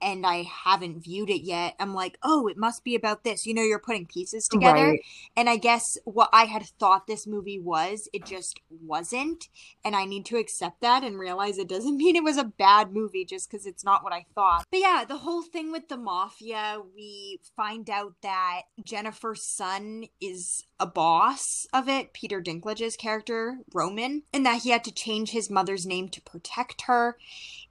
and 0.00 0.26
I 0.26 0.42
haven't 0.42 1.02
viewed 1.02 1.30
it 1.30 1.42
yet, 1.42 1.74
I'm 1.80 1.94
like, 1.94 2.18
oh, 2.22 2.48
it 2.48 2.56
must 2.56 2.84
be 2.84 2.94
about 2.94 3.24
this. 3.24 3.46
You 3.46 3.54
know, 3.54 3.62
you're 3.62 3.78
putting 3.78 4.06
pieces 4.06 4.48
together. 4.48 4.90
Right. 4.90 5.00
And 5.36 5.48
I 5.48 5.56
guess 5.56 5.98
what 6.04 6.28
I 6.32 6.44
had 6.44 6.64
thought 6.78 7.06
this 7.06 7.26
movie 7.26 7.58
was, 7.58 8.08
it 8.12 8.24
just 8.24 8.60
wasn't. 8.82 9.48
And 9.84 9.96
I 9.96 10.04
need 10.04 10.26
to 10.26 10.36
accept 10.36 10.80
that 10.80 11.02
and 11.02 11.18
realize 11.18 11.58
it 11.58 11.68
doesn't 11.68 11.96
mean 11.96 12.16
it 12.16 12.24
was 12.24 12.36
a 12.36 12.44
bad 12.44 12.92
movie 12.92 13.24
just 13.24 13.50
because 13.50 13.66
it's 13.66 13.84
not 13.84 14.04
what 14.04 14.12
I 14.12 14.26
thought. 14.34 14.64
But 14.70 14.80
yeah, 14.80 15.04
the 15.06 15.18
whole 15.18 15.42
thing 15.42 15.72
with 15.72 15.88
the 15.88 15.96
mafia, 15.96 16.80
we 16.94 17.40
find 17.56 17.88
out 17.90 18.14
that 18.22 18.62
Jennifer's 18.82 19.42
son 19.42 20.04
is 20.20 20.64
a 20.78 20.86
boss 20.86 21.66
of 21.72 21.88
it, 21.88 22.12
Peter 22.12 22.42
Dinklage's 22.42 22.96
character, 22.96 23.58
Roman, 23.72 24.22
and 24.32 24.44
that 24.44 24.62
he 24.62 24.70
had 24.70 24.84
to 24.84 24.92
change 24.92 25.30
his 25.30 25.50
mother's 25.50 25.86
name 25.86 26.08
to 26.10 26.20
protect 26.20 26.82
her. 26.82 27.16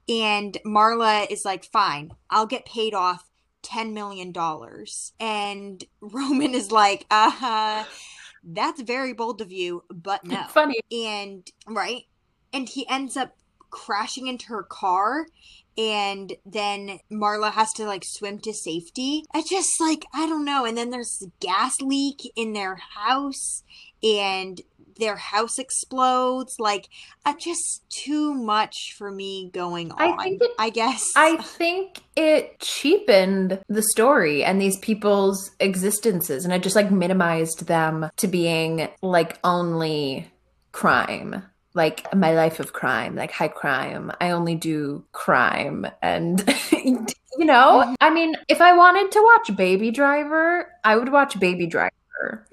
And 0.08 0.56
Marla 0.64 1.30
is 1.30 1.44
like, 1.44 1.64
fine, 1.64 2.12
I'll 2.30 2.46
get 2.46 2.64
paid 2.64 2.94
off 2.94 3.28
$10 3.62 3.92
million. 3.92 4.32
And 5.18 5.84
Roman 6.00 6.54
is 6.54 6.70
like, 6.70 7.06
uh 7.10 7.30
huh, 7.30 7.84
that's 8.44 8.80
very 8.82 9.12
bold 9.12 9.40
of 9.40 9.50
you, 9.50 9.84
but 9.90 10.24
no. 10.24 10.44
Funny. 10.48 10.80
And, 10.90 11.46
right? 11.66 12.04
And 12.52 12.68
he 12.68 12.88
ends 12.88 13.16
up 13.16 13.36
crashing 13.70 14.26
into 14.28 14.46
her 14.46 14.62
car. 14.62 15.26
And 15.78 16.32
then 16.46 17.00
Marla 17.12 17.52
has 17.52 17.72
to 17.74 17.84
like 17.84 18.04
swim 18.04 18.38
to 18.40 18.54
safety. 18.54 19.24
I 19.34 19.42
just 19.42 19.78
like, 19.78 20.06
I 20.14 20.26
don't 20.26 20.44
know. 20.44 20.64
And 20.64 20.78
then 20.78 20.90
there's 20.90 21.26
gas 21.40 21.82
leak 21.82 22.32
in 22.34 22.54
their 22.54 22.76
house. 22.76 23.62
And 24.02 24.62
their 24.98 25.16
house 25.16 25.58
explodes. 25.58 26.56
Like, 26.58 26.88
uh, 27.24 27.34
just 27.38 27.84
too 27.90 28.34
much 28.34 28.94
for 28.96 29.10
me 29.10 29.50
going 29.52 29.92
on. 29.92 30.00
I 30.00 30.22
think 30.22 30.42
it- 30.42 30.50
I 30.58 30.70
guess. 30.70 31.12
I 31.16 31.36
think 31.36 32.00
it 32.16 32.58
cheapened 32.60 33.60
the 33.68 33.82
story 33.82 34.42
and 34.44 34.60
these 34.60 34.78
people's 34.78 35.50
existences 35.60 36.44
and 36.44 36.52
it 36.52 36.62
just 36.62 36.76
like 36.76 36.90
minimized 36.90 37.66
them 37.66 38.10
to 38.16 38.26
being 38.28 38.88
like 39.02 39.38
only 39.44 40.30
crime. 40.72 41.42
Like 41.74 42.14
my 42.14 42.32
life 42.32 42.58
of 42.58 42.72
crime, 42.72 43.16
like 43.16 43.32
high 43.32 43.48
crime. 43.48 44.10
I 44.20 44.30
only 44.30 44.54
do 44.54 45.04
crime. 45.12 45.86
And, 46.00 46.42
you 46.72 47.44
know, 47.44 47.94
I 48.00 48.08
mean, 48.08 48.34
if 48.48 48.62
I 48.62 48.72
wanted 48.74 49.12
to 49.12 49.20
watch 49.22 49.54
Baby 49.56 49.90
Driver, 49.90 50.70
I 50.84 50.96
would 50.96 51.12
watch 51.12 51.38
Baby 51.38 51.66
Driver. 51.66 52.46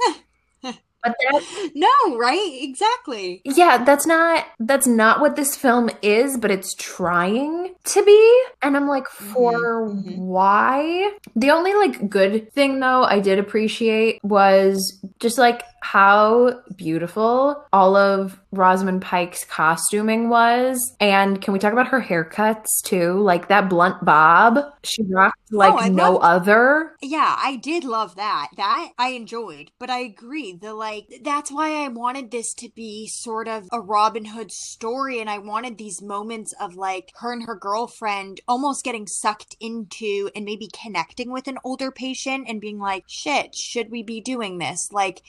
But 1.03 1.15
that 1.19 1.71
no, 1.75 2.17
right? 2.17 2.57
Exactly. 2.61 3.41
yeah, 3.43 3.83
that's 3.83 4.07
not 4.07 4.45
that's 4.59 4.87
not 4.87 5.19
what 5.19 5.35
this 5.35 5.55
film 5.55 5.89
is, 6.01 6.37
but 6.37 6.51
it's 6.51 6.73
trying 6.75 7.75
to 7.83 8.03
be. 8.03 8.43
And 8.61 8.77
I'm 8.77 8.87
like, 8.87 9.07
for 9.07 9.89
mhm. 9.89 10.17
why? 10.17 11.11
The 11.35 11.51
only 11.51 11.73
like 11.73 12.09
good 12.09 12.51
thing 12.53 12.79
though 12.79 13.03
I 13.03 13.19
did 13.19 13.39
appreciate 13.39 14.19
was 14.23 14.99
just 15.19 15.37
like 15.37 15.63
how 15.83 16.61
beautiful 16.77 17.61
all 17.73 17.95
of 17.97 18.39
Rosamund 18.53 19.01
Pike's 19.01 19.43
costuming 19.43 20.29
was. 20.29 20.95
And 21.01 21.41
can 21.41 21.51
we 21.53 21.59
talk 21.59 21.73
about 21.73 21.87
her 21.89 22.01
haircuts 22.01 22.67
too? 22.83 23.19
Like 23.19 23.49
that 23.49 23.69
blunt 23.69 24.03
bob, 24.05 24.59
she 24.83 25.03
rocked 25.09 25.37
oh, 25.53 25.57
like 25.57 25.73
Oh, 25.73 25.87
no 25.89 26.13
loved- 26.13 26.23
other. 26.23 26.95
Yeah, 27.01 27.35
I 27.37 27.57
did 27.57 27.83
love 27.83 28.15
that. 28.15 28.47
That 28.55 28.91
I 28.97 29.09
enjoyed, 29.09 29.71
but 29.77 29.89
I 29.89 29.99
agree. 29.99 30.53
The 30.53 30.73
like 30.73 31.05
that's 31.21 31.51
why 31.51 31.83
I 31.83 31.89
wanted 31.89 32.31
this 32.31 32.53
to 32.55 32.69
be 32.73 33.07
sort 33.07 33.49
of 33.49 33.67
a 33.73 33.81
Robin 33.81 34.23
Hood 34.25 34.51
story 34.51 35.19
and 35.19 35.29
I 35.29 35.39
wanted 35.39 35.77
these 35.77 36.01
moments 36.01 36.53
of 36.61 36.75
like 36.75 37.11
her 37.15 37.33
and 37.33 37.43
her 37.43 37.55
girlfriend 37.55 38.39
almost 38.47 38.85
getting 38.85 39.05
sucked 39.05 39.57
into 39.59 40.29
and 40.33 40.45
maybe 40.45 40.69
connecting 40.81 41.29
with 41.31 41.47
an 41.49 41.57
older 41.65 41.91
patient 41.91 42.45
and 42.47 42.61
being 42.61 42.79
like, 42.79 43.03
"Shit, 43.07 43.53
should 43.53 43.91
we 43.91 44.01
be 44.01 44.21
doing 44.21 44.59
this?" 44.59 44.89
Like 44.93 45.21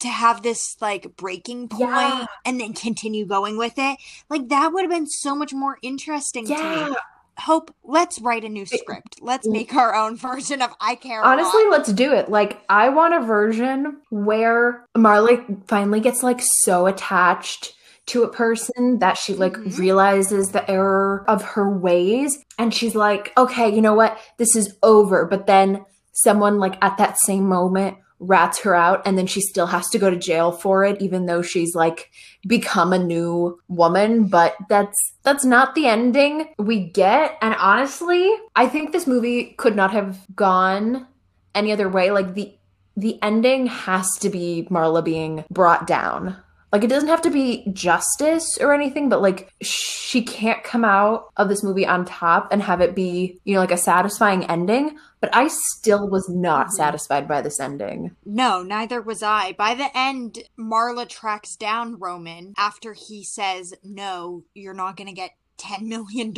to 0.00 0.08
have 0.08 0.42
this 0.42 0.76
like 0.80 1.16
breaking 1.16 1.68
point 1.68 1.90
Yeah. 1.90 2.26
and 2.44 2.60
then 2.60 2.72
continue 2.72 3.26
going 3.26 3.56
with 3.58 3.74
it. 3.76 3.98
Like 4.30 4.48
that 4.48 4.72
would 4.72 4.82
have 4.82 4.90
been 4.90 5.06
so 5.06 5.34
much 5.34 5.52
more 5.52 5.78
interesting 5.82 6.46
to 6.46 6.54
me. 6.90 6.96
Hope, 7.40 7.72
let's 7.84 8.20
write 8.20 8.44
a 8.44 8.48
new 8.48 8.66
script. 8.66 9.16
Let's 9.20 9.46
make 9.46 9.72
our 9.74 9.94
own 9.94 10.16
version 10.28 10.60
of 10.60 10.74
I 10.80 10.96
Care. 10.96 11.22
Honestly, 11.24 11.62
Lot. 11.64 11.70
let's 11.70 11.92
do 11.92 12.12
it. 12.12 12.28
Like, 12.28 12.60
I 12.68 12.88
want 12.88 13.14
a 13.14 13.20
version 13.20 13.98
where 14.10 14.84
Marley 14.96 15.38
finally 15.68 16.00
gets 16.00 16.24
like 16.24 16.40
so 16.62 16.86
attached 16.86 17.74
to 18.06 18.24
a 18.24 18.28
person 18.28 18.98
that 18.98 19.16
she 19.18 19.34
like 19.34 19.52
Mhm. 19.52 19.78
realizes 19.78 20.48
the 20.50 20.68
error 20.68 21.24
of 21.28 21.42
her 21.42 21.70
ways 21.70 22.36
and 22.58 22.74
she's 22.74 22.96
like, 22.96 23.32
okay, 23.36 23.72
you 23.72 23.82
know 23.82 23.94
what? 23.94 24.18
This 24.38 24.56
is 24.56 24.74
over. 24.82 25.24
But 25.26 25.46
then 25.46 25.84
someone 26.12 26.58
like 26.58 26.76
at 26.82 26.96
that 26.98 27.16
same 27.20 27.46
moment 27.48 27.98
rats 28.20 28.60
her 28.60 28.74
out 28.74 29.02
and 29.06 29.16
then 29.16 29.26
she 29.26 29.40
still 29.40 29.66
has 29.66 29.88
to 29.88 29.98
go 29.98 30.10
to 30.10 30.16
jail 30.16 30.50
for 30.50 30.84
it 30.84 31.00
even 31.00 31.26
though 31.26 31.42
she's 31.42 31.74
like 31.74 32.10
become 32.46 32.92
a 32.92 32.98
new 32.98 33.58
woman. 33.68 34.26
But 34.26 34.56
that's 34.68 34.96
that's 35.22 35.44
not 35.44 35.74
the 35.74 35.86
ending 35.86 36.48
we 36.58 36.84
get. 36.90 37.38
And 37.40 37.54
honestly 37.54 38.32
i 38.56 38.68
think 38.68 38.92
this 38.92 39.06
movie 39.06 39.54
could 39.58 39.76
not 39.76 39.92
have 39.92 40.18
gone 40.34 41.06
any 41.54 41.72
other 41.72 41.88
way. 41.88 42.10
Like 42.10 42.34
the 42.34 42.54
the 42.96 43.22
ending 43.22 43.66
has 43.66 44.08
to 44.18 44.28
be 44.28 44.66
marla 44.70 45.04
being 45.04 45.44
brought 45.50 45.86
down 45.86 46.36
like 46.72 46.84
it 46.84 46.88
doesn't 46.88 47.08
have 47.08 47.22
to 47.22 47.30
be 47.30 47.66
justice 47.72 48.58
or 48.60 48.72
anything 48.74 49.08
but 49.08 49.22
like 49.22 49.52
she 49.62 50.22
can't 50.22 50.62
come 50.64 50.84
out 50.84 51.30
of 51.36 51.48
this 51.48 51.62
movie 51.62 51.86
on 51.86 52.04
top 52.04 52.48
and 52.52 52.62
have 52.62 52.80
it 52.80 52.94
be 52.94 53.38
you 53.44 53.54
know 53.54 53.60
like 53.60 53.70
a 53.72 53.76
satisfying 53.76 54.44
ending 54.44 54.96
but 55.20 55.34
i 55.34 55.48
still 55.48 56.08
was 56.08 56.28
not 56.28 56.66
Mhm. 56.68 56.72
satisfied 56.72 57.26
by 57.28 57.40
this 57.42 57.58
ending 57.60 58.14
No, 58.24 58.62
neither 58.62 59.00
was 59.02 59.22
I. 59.22 59.52
By 59.52 59.74
the 59.74 59.88
end, 59.96 60.38
Marla 60.58 61.08
tracks 61.08 61.56
down 61.56 61.98
Roman 61.98 62.52
after 62.56 62.92
he 62.94 63.24
says, 63.24 63.72
No, 63.82 64.44
you're 64.54 64.74
not 64.74 64.96
going 64.96 65.08
to 65.08 65.12
get 65.14 65.32
$10 65.58 65.82
million 65.82 66.32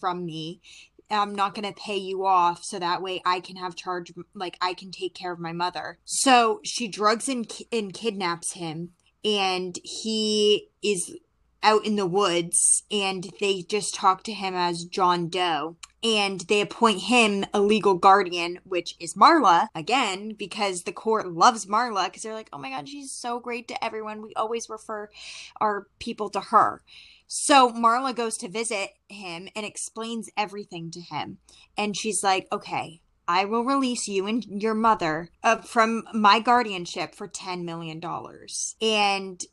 from 0.00 0.24
me. 0.24 0.60
I'm 1.10 1.34
not 1.34 1.54
going 1.54 1.66
to 1.72 1.78
pay 1.78 1.96
you 1.96 2.24
off 2.24 2.62
so 2.64 2.78
that 2.78 3.02
way 3.02 3.20
I 3.26 3.40
can 3.40 3.56
have 3.56 3.74
charge, 3.76 4.12
like, 4.34 4.56
I 4.60 4.72
can 4.74 4.90
take 4.90 5.14
care 5.14 5.32
of 5.32 5.38
my 5.40 5.52
mother. 5.52 5.98
So 6.04 6.60
she 6.64 6.86
drugs 6.88 7.28
and, 7.28 7.46
ki- 7.48 7.66
and 7.72 7.92
kidnaps 7.92 8.52
him, 8.52 8.90
and 9.24 9.78
he 9.84 10.68
is 10.82 11.16
out 11.62 11.86
in 11.86 11.96
the 11.96 12.06
woods, 12.06 12.82
and 12.90 13.30
they 13.40 13.62
just 13.62 13.94
talk 13.94 14.24
to 14.24 14.32
him 14.32 14.54
as 14.54 14.84
John 14.84 15.28
Doe 15.28 15.76
and 16.04 16.40
they 16.42 16.60
appoint 16.60 17.02
him 17.02 17.44
a 17.54 17.60
legal 17.60 17.94
guardian, 17.94 18.58
which 18.64 18.96
is 18.98 19.14
Marla 19.14 19.68
again, 19.74 20.34
because 20.36 20.82
the 20.82 20.92
court 20.92 21.32
loves 21.32 21.66
Marla 21.66 22.06
because 22.06 22.22
they're 22.22 22.34
like, 22.34 22.48
oh 22.52 22.58
my 22.58 22.70
god, 22.70 22.88
she's 22.88 23.12
so 23.12 23.38
great 23.38 23.68
to 23.68 23.84
everyone. 23.84 24.20
We 24.20 24.34
always 24.34 24.68
refer 24.68 25.10
our 25.60 25.86
people 26.00 26.28
to 26.30 26.40
her. 26.40 26.82
So 27.28 27.70
Marla 27.70 28.14
goes 28.14 28.36
to 28.38 28.48
visit 28.48 28.90
him 29.08 29.48
and 29.54 29.64
explains 29.64 30.28
everything 30.36 30.90
to 30.90 31.00
him. 31.00 31.38
And 31.78 31.96
she's 31.96 32.22
like, 32.24 32.48
okay, 32.50 33.00
I 33.28 33.44
will 33.44 33.64
release 33.64 34.08
you 34.08 34.26
and 34.26 34.44
your 34.44 34.74
mother 34.74 35.30
uh, 35.42 35.56
from 35.58 36.04
my 36.12 36.40
guardianship 36.40 37.14
for 37.14 37.28
$10 37.28 37.64
million. 37.64 38.00
And 38.80 39.44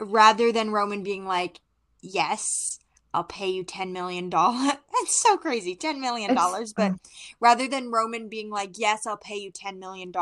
rather 0.00 0.52
than 0.52 0.70
Roman 0.72 1.02
being 1.02 1.24
like, 1.24 1.60
yes, 2.00 2.78
I'll 3.14 3.24
pay 3.24 3.48
you 3.50 3.64
$10 3.64 3.92
million. 3.92 4.30
That's 4.30 4.80
so 5.22 5.36
crazy. 5.36 5.76
$10 5.76 5.98
million. 6.00 6.32
It's- 6.32 6.72
But 6.72 6.92
rather 7.40 7.68
than 7.68 7.90
Roman 7.90 8.28
being 8.28 8.50
like, 8.50 8.78
yes, 8.78 9.06
I'll 9.06 9.16
pay 9.18 9.36
you 9.36 9.52
$10 9.52 9.78
million 9.78 10.12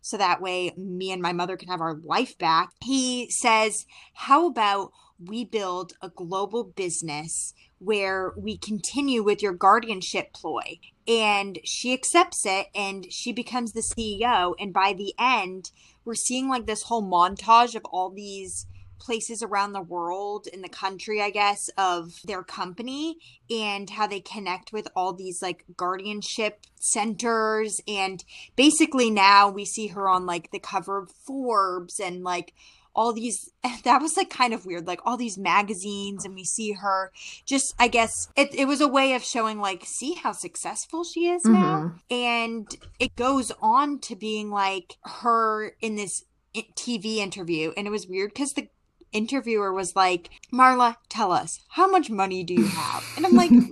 so 0.00 0.16
that 0.16 0.42
way 0.42 0.72
me 0.76 1.12
and 1.12 1.22
my 1.22 1.32
mother 1.32 1.56
can 1.56 1.68
have 1.68 1.80
our 1.80 1.94
life 1.94 2.36
back, 2.38 2.70
he 2.82 3.30
says, 3.30 3.86
how 4.14 4.46
about 4.46 4.92
we 5.24 5.44
build 5.44 5.92
a 6.02 6.08
global 6.08 6.64
business 6.64 7.54
where 7.80 8.34
we 8.36 8.58
continue 8.58 9.22
with 9.22 9.42
your 9.42 9.54
guardianship 9.54 10.32
ploy. 10.32 10.78
And 11.08 11.58
she 11.64 11.92
accepts 11.92 12.44
it 12.44 12.68
and 12.74 13.10
she 13.10 13.32
becomes 13.32 13.72
the 13.72 13.80
CEO. 13.80 14.54
And 14.60 14.72
by 14.72 14.92
the 14.92 15.14
end, 15.18 15.72
we're 16.04 16.14
seeing 16.14 16.48
like 16.48 16.66
this 16.66 16.84
whole 16.84 17.02
montage 17.02 17.74
of 17.74 17.84
all 17.86 18.10
these 18.10 18.66
places 19.00 19.42
around 19.42 19.72
the 19.72 19.80
world 19.80 20.46
in 20.52 20.60
the 20.60 20.68
country 20.68 21.22
i 21.22 21.30
guess 21.30 21.70
of 21.78 22.20
their 22.24 22.42
company 22.42 23.16
and 23.48 23.88
how 23.88 24.06
they 24.06 24.20
connect 24.20 24.74
with 24.74 24.86
all 24.94 25.14
these 25.14 25.40
like 25.40 25.64
guardianship 25.74 26.66
centers 26.78 27.80
and 27.88 28.24
basically 28.56 29.10
now 29.10 29.48
we 29.48 29.64
see 29.64 29.86
her 29.86 30.06
on 30.06 30.26
like 30.26 30.50
the 30.50 30.58
cover 30.58 30.98
of 30.98 31.10
forbes 31.26 31.98
and 31.98 32.22
like 32.22 32.52
all 32.94 33.12
these 33.12 33.50
that 33.84 34.00
was 34.00 34.16
like 34.16 34.30
kind 34.30 34.52
of 34.52 34.66
weird 34.66 34.86
like 34.86 35.00
all 35.04 35.16
these 35.16 35.38
magazines 35.38 36.24
and 36.24 36.34
we 36.34 36.44
see 36.44 36.72
her 36.72 37.10
just 37.44 37.74
i 37.78 37.88
guess 37.88 38.28
it, 38.36 38.54
it 38.54 38.66
was 38.66 38.80
a 38.80 38.88
way 38.88 39.14
of 39.14 39.22
showing 39.22 39.60
like 39.60 39.84
see 39.84 40.14
how 40.14 40.32
successful 40.32 41.04
she 41.04 41.28
is 41.28 41.44
now. 41.44 41.94
Mm-hmm. 42.10 42.14
And 42.14 42.76
it 42.98 43.14
goes 43.16 43.52
on 43.60 43.98
to 44.00 44.16
being 44.16 44.50
like 44.50 44.96
her 45.04 45.72
in 45.80 45.96
this 45.96 46.24
tv 46.54 47.16
interview. 47.16 47.72
And 47.76 47.86
it 47.86 47.90
was 47.90 48.06
weird 48.06 48.32
because 48.32 48.52
the 48.52 48.68
interviewer 49.12 49.72
was 49.72 49.96
like 49.96 50.30
marla 50.52 50.94
tell 51.08 51.32
us 51.32 51.58
how 51.70 51.88
much 51.88 52.10
money 52.10 52.44
do 52.44 52.54
you 52.54 52.66
have? 52.66 53.04
And 53.16 53.26
i'm 53.26 53.34
like 53.34 53.50
nobody 53.52 53.70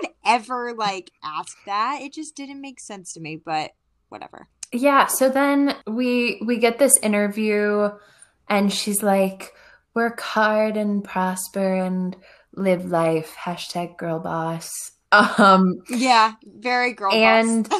would 0.00 0.10
ever 0.24 0.74
like 0.74 1.10
ask 1.22 1.56
that. 1.66 2.00
It 2.02 2.12
just 2.12 2.36
didn't 2.36 2.60
make 2.60 2.80
sense 2.80 3.12
to 3.14 3.20
me 3.20 3.40
but 3.44 3.72
whatever. 4.08 4.48
Yeah, 4.74 5.06
so 5.06 5.28
then 5.28 5.76
we 5.86 6.42
we 6.46 6.58
get 6.58 6.78
this 6.78 6.96
interview 6.98 7.90
and 8.52 8.72
she's 8.72 9.02
like, 9.02 9.54
work 9.94 10.20
hard 10.20 10.76
and 10.76 11.02
prosper 11.02 11.74
and 11.74 12.14
live 12.54 12.84
life. 12.84 13.34
Hashtag 13.34 13.96
girl 13.96 14.20
boss. 14.20 14.70
Um 15.38 15.82
yeah 15.90 16.32
very 16.46 16.94
girl 16.94 17.12
And- 17.12 17.70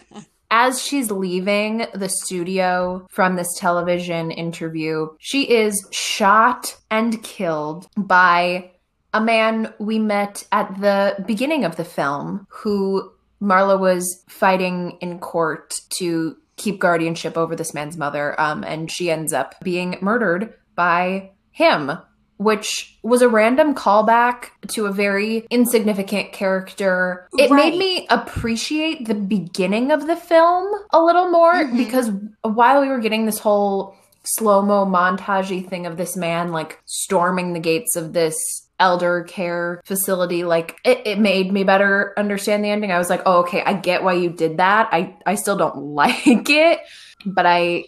as 0.50 0.82
she's 0.82 1.08
leaving 1.12 1.86
the 1.94 2.08
studio 2.08 3.06
from 3.10 3.36
this 3.36 3.54
television 3.56 4.32
interview, 4.32 5.06
she 5.20 5.48
is 5.48 5.86
shot 5.92 6.76
and 6.90 7.22
killed 7.22 7.86
by 7.96 8.72
a 9.14 9.20
man 9.20 9.72
we 9.78 10.00
met 10.00 10.44
at 10.50 10.80
the 10.80 11.22
beginning 11.26 11.64
of 11.64 11.76
the 11.76 11.84
film 11.84 12.48
who 12.48 13.12
Marla 13.40 13.78
was 13.78 14.24
fighting 14.28 14.98
in 15.00 15.20
court 15.20 15.74
to 15.98 16.36
keep 16.60 16.78
guardianship 16.78 17.36
over 17.36 17.56
this 17.56 17.74
man's 17.74 17.96
mother. 17.96 18.38
Um, 18.40 18.62
and 18.64 18.90
she 18.90 19.10
ends 19.10 19.32
up 19.32 19.54
being 19.62 19.96
murdered 20.00 20.54
by 20.74 21.30
him, 21.50 21.92
which 22.36 22.98
was 23.02 23.22
a 23.22 23.28
random 23.28 23.74
callback 23.74 24.46
to 24.68 24.86
a 24.86 24.92
very 24.92 25.46
insignificant 25.50 26.32
character. 26.32 27.28
It 27.36 27.50
Right. 27.50 27.72
made 27.72 27.78
me 27.78 28.06
appreciate 28.10 29.06
the 29.06 29.14
beginning 29.14 29.90
of 29.90 30.06
the 30.06 30.16
film 30.16 30.66
a 30.92 31.02
little 31.02 31.30
more 31.30 31.52
Mhm. 31.54 31.76
because 31.76 32.10
while 32.42 32.80
we 32.80 32.88
were 32.88 32.98
getting 33.00 33.26
this 33.26 33.38
whole 33.38 33.94
slow 34.24 34.62
mo 34.62 34.84
montagey 34.84 35.66
thing 35.66 35.86
of 35.86 35.96
this 35.96 36.16
man 36.16 36.52
like 36.52 36.80
storming 36.84 37.52
the 37.52 37.60
gates 37.60 37.96
of 37.96 38.12
this 38.12 38.36
elder 38.78 39.24
care 39.24 39.80
facility. 39.84 40.44
Like 40.44 40.78
it, 40.84 41.02
it 41.06 41.18
made 41.18 41.52
me 41.52 41.64
better 41.64 42.14
understand 42.16 42.64
the 42.64 42.70
ending. 42.70 42.92
I 42.92 42.98
was 42.98 43.10
like 43.10 43.22
oh 43.26 43.40
okay 43.40 43.62
i 43.62 43.74
get 43.74 44.02
why 44.02 44.14
you 44.14 44.30
did 44.30 44.58
that. 44.58 44.88
I 44.92 45.16
i 45.26 45.34
still 45.34 45.56
don't 45.56 45.76
like 45.94 46.48
it 46.50 46.80
but 47.26 47.44
i 47.46 47.84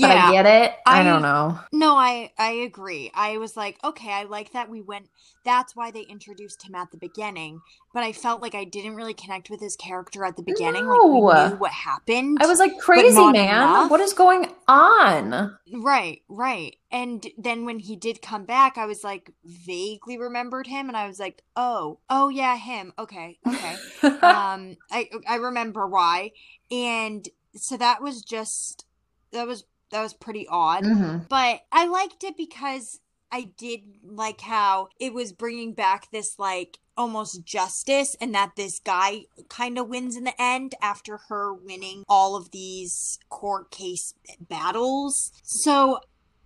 but 0.00 0.10
i 0.10 0.30
get 0.32 0.46
it 0.46 0.74
i, 0.86 1.00
I- 1.00 1.04
don't 1.04 1.22
know 1.22 1.58
No, 1.72 1.96
I 1.96 2.32
I 2.38 2.50
agree. 2.52 3.10
I 3.14 3.38
was 3.38 3.56
like, 3.56 3.78
okay, 3.82 4.12
I 4.12 4.24
like 4.24 4.52
that 4.52 4.68
we 4.68 4.80
went. 4.82 5.08
That's 5.44 5.74
why 5.74 5.90
they 5.90 6.02
introduced 6.02 6.62
him 6.62 6.74
at 6.74 6.90
the 6.92 6.96
beginning. 6.96 7.60
But 7.94 8.04
I 8.04 8.12
felt 8.12 8.40
like 8.42 8.54
I 8.54 8.64
didn't 8.64 8.94
really 8.94 9.14
connect 9.14 9.50
with 9.50 9.60
his 9.60 9.74
character 9.74 10.24
at 10.24 10.36
the 10.36 10.42
beginning. 10.42 10.86
Like 10.86 11.02
we 11.02 11.20
No. 11.20 11.48
knew 11.48 11.56
what 11.56 11.72
happened. 11.72 12.38
i 12.40 12.46
was 12.46 12.58
like 12.58 12.78
crazy 12.78 13.16
man 13.32 13.34
enough. 13.34 13.90
what 13.90 14.00
is 14.00 14.12
going 14.12 14.52
on 14.68 15.56
right, 15.72 16.22
right. 16.28 16.76
And 16.90 17.26
then 17.38 17.64
when 17.64 17.78
he 17.80 17.96
did 17.96 18.20
come 18.22 18.44
back, 18.44 18.76
I 18.78 18.86
was 18.86 19.02
like 19.02 19.32
vaguely 19.44 20.18
remembered 20.18 20.66
him, 20.66 20.88
and 20.88 20.96
I 20.96 21.06
was 21.08 21.18
like, 21.18 21.42
oh, 21.56 21.98
oh 22.10 22.28
yeah, 22.28 22.56
him. 22.56 22.92
Okay, 22.98 23.38
okay. 23.46 23.74
um, 24.22 24.76
I 24.90 25.08
I 25.26 25.36
remember 25.36 25.86
why, 25.86 26.32
and 26.70 27.26
so 27.56 27.76
that 27.76 28.02
was 28.02 28.22
just 28.22 28.84
that 29.32 29.46
was 29.46 29.64
that 29.92 30.02
was 30.02 30.12
pretty 30.14 30.46
odd. 30.48 30.82
Mhm. 30.84 31.28
but 31.28 31.60
I 31.70 31.86
liked 31.86 32.24
it 32.24 32.36
because 32.36 32.98
I 33.30 33.42
did 33.56 33.80
like 34.04 34.42
how 34.42 34.88
it 34.98 35.14
was 35.14 35.32
bringing 35.32 35.72
back 35.72 36.10
this 36.10 36.38
like 36.38 36.78
almost 36.98 37.44
justice 37.44 38.14
and 38.20 38.34
that 38.34 38.52
this 38.56 38.78
guy 38.78 39.22
kind 39.48 39.78
of 39.78 39.88
wins 39.88 40.16
in 40.16 40.24
the 40.24 40.34
end 40.42 40.74
after 40.82 41.16
her 41.28 41.54
winning 41.54 42.04
all 42.08 42.36
of 42.36 42.50
these 42.50 43.18
court 43.30 43.70
case 43.70 44.12
battles. 44.38 45.32
So 45.42 46.00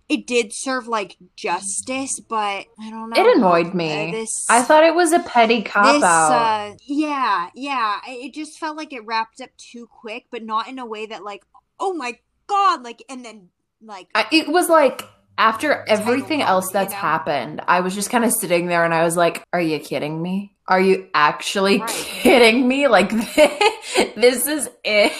it 0.07 0.25
did 0.25 0.53
serve 0.53 0.87
like 0.87 1.17
justice, 1.35 2.21
but 2.21 2.65
I 2.79 2.89
don't 2.89 3.09
know. 3.09 3.21
it 3.21 3.37
annoyed 3.37 3.73
me 3.73 4.07
Uh, 4.07 4.11
this 4.11 4.45
i 4.49 4.61
thought 4.61 4.85
it 4.85 4.95
was 4.95 5.11
a 5.11 5.19
petty 5.19 5.61
cop 5.63 5.95
this 5.95 6.03
out 6.03 6.31
uh 6.71 6.75
yeah 6.85 7.49
yeah 7.53 7.99
it 8.07 8.33
just 8.33 8.57
felt 8.57 8.77
like 8.77 8.93
it 8.93 9.05
wrapped 9.05 9.41
up 9.41 9.49
too 9.57 9.85
quick 9.87 10.27
but 10.31 10.43
not 10.43 10.69
in 10.69 10.79
a 10.79 10.85
way 10.85 11.05
that 11.07 11.25
like 11.25 11.43
oh 11.79 11.93
my 11.93 12.17
god 12.47 12.83
like 12.83 13.03
and 13.09 13.23
then 13.23 13.49
like 13.81 14.07
I, 14.15 14.25
it 14.31 14.47
was 14.47 14.69
like 14.69 15.03
after 15.37 15.85
everything 15.87 16.41
else 16.41 16.67
you 16.67 16.73
that's 16.73 16.93
know? 16.93 16.99
happened, 16.99 17.61
I 17.67 17.81
was 17.81 17.93
just 17.93 18.09
kind 18.09 18.25
of 18.25 18.33
sitting 18.33 18.67
there 18.67 18.83
and 18.83 18.93
I 18.93 19.03
was 19.03 19.15
like, 19.15 19.43
"Are 19.53 19.61
you 19.61 19.79
kidding 19.79 20.19
me? 20.21 20.55
Are 20.67 20.81
you 20.81 21.09
actually 21.13 21.79
Right. 21.79 21.91
kidding 21.91 22.67
me? 22.67 22.87
Like 22.87 23.11
this 24.15 24.47
is 24.47 24.69
it?" 24.83 25.13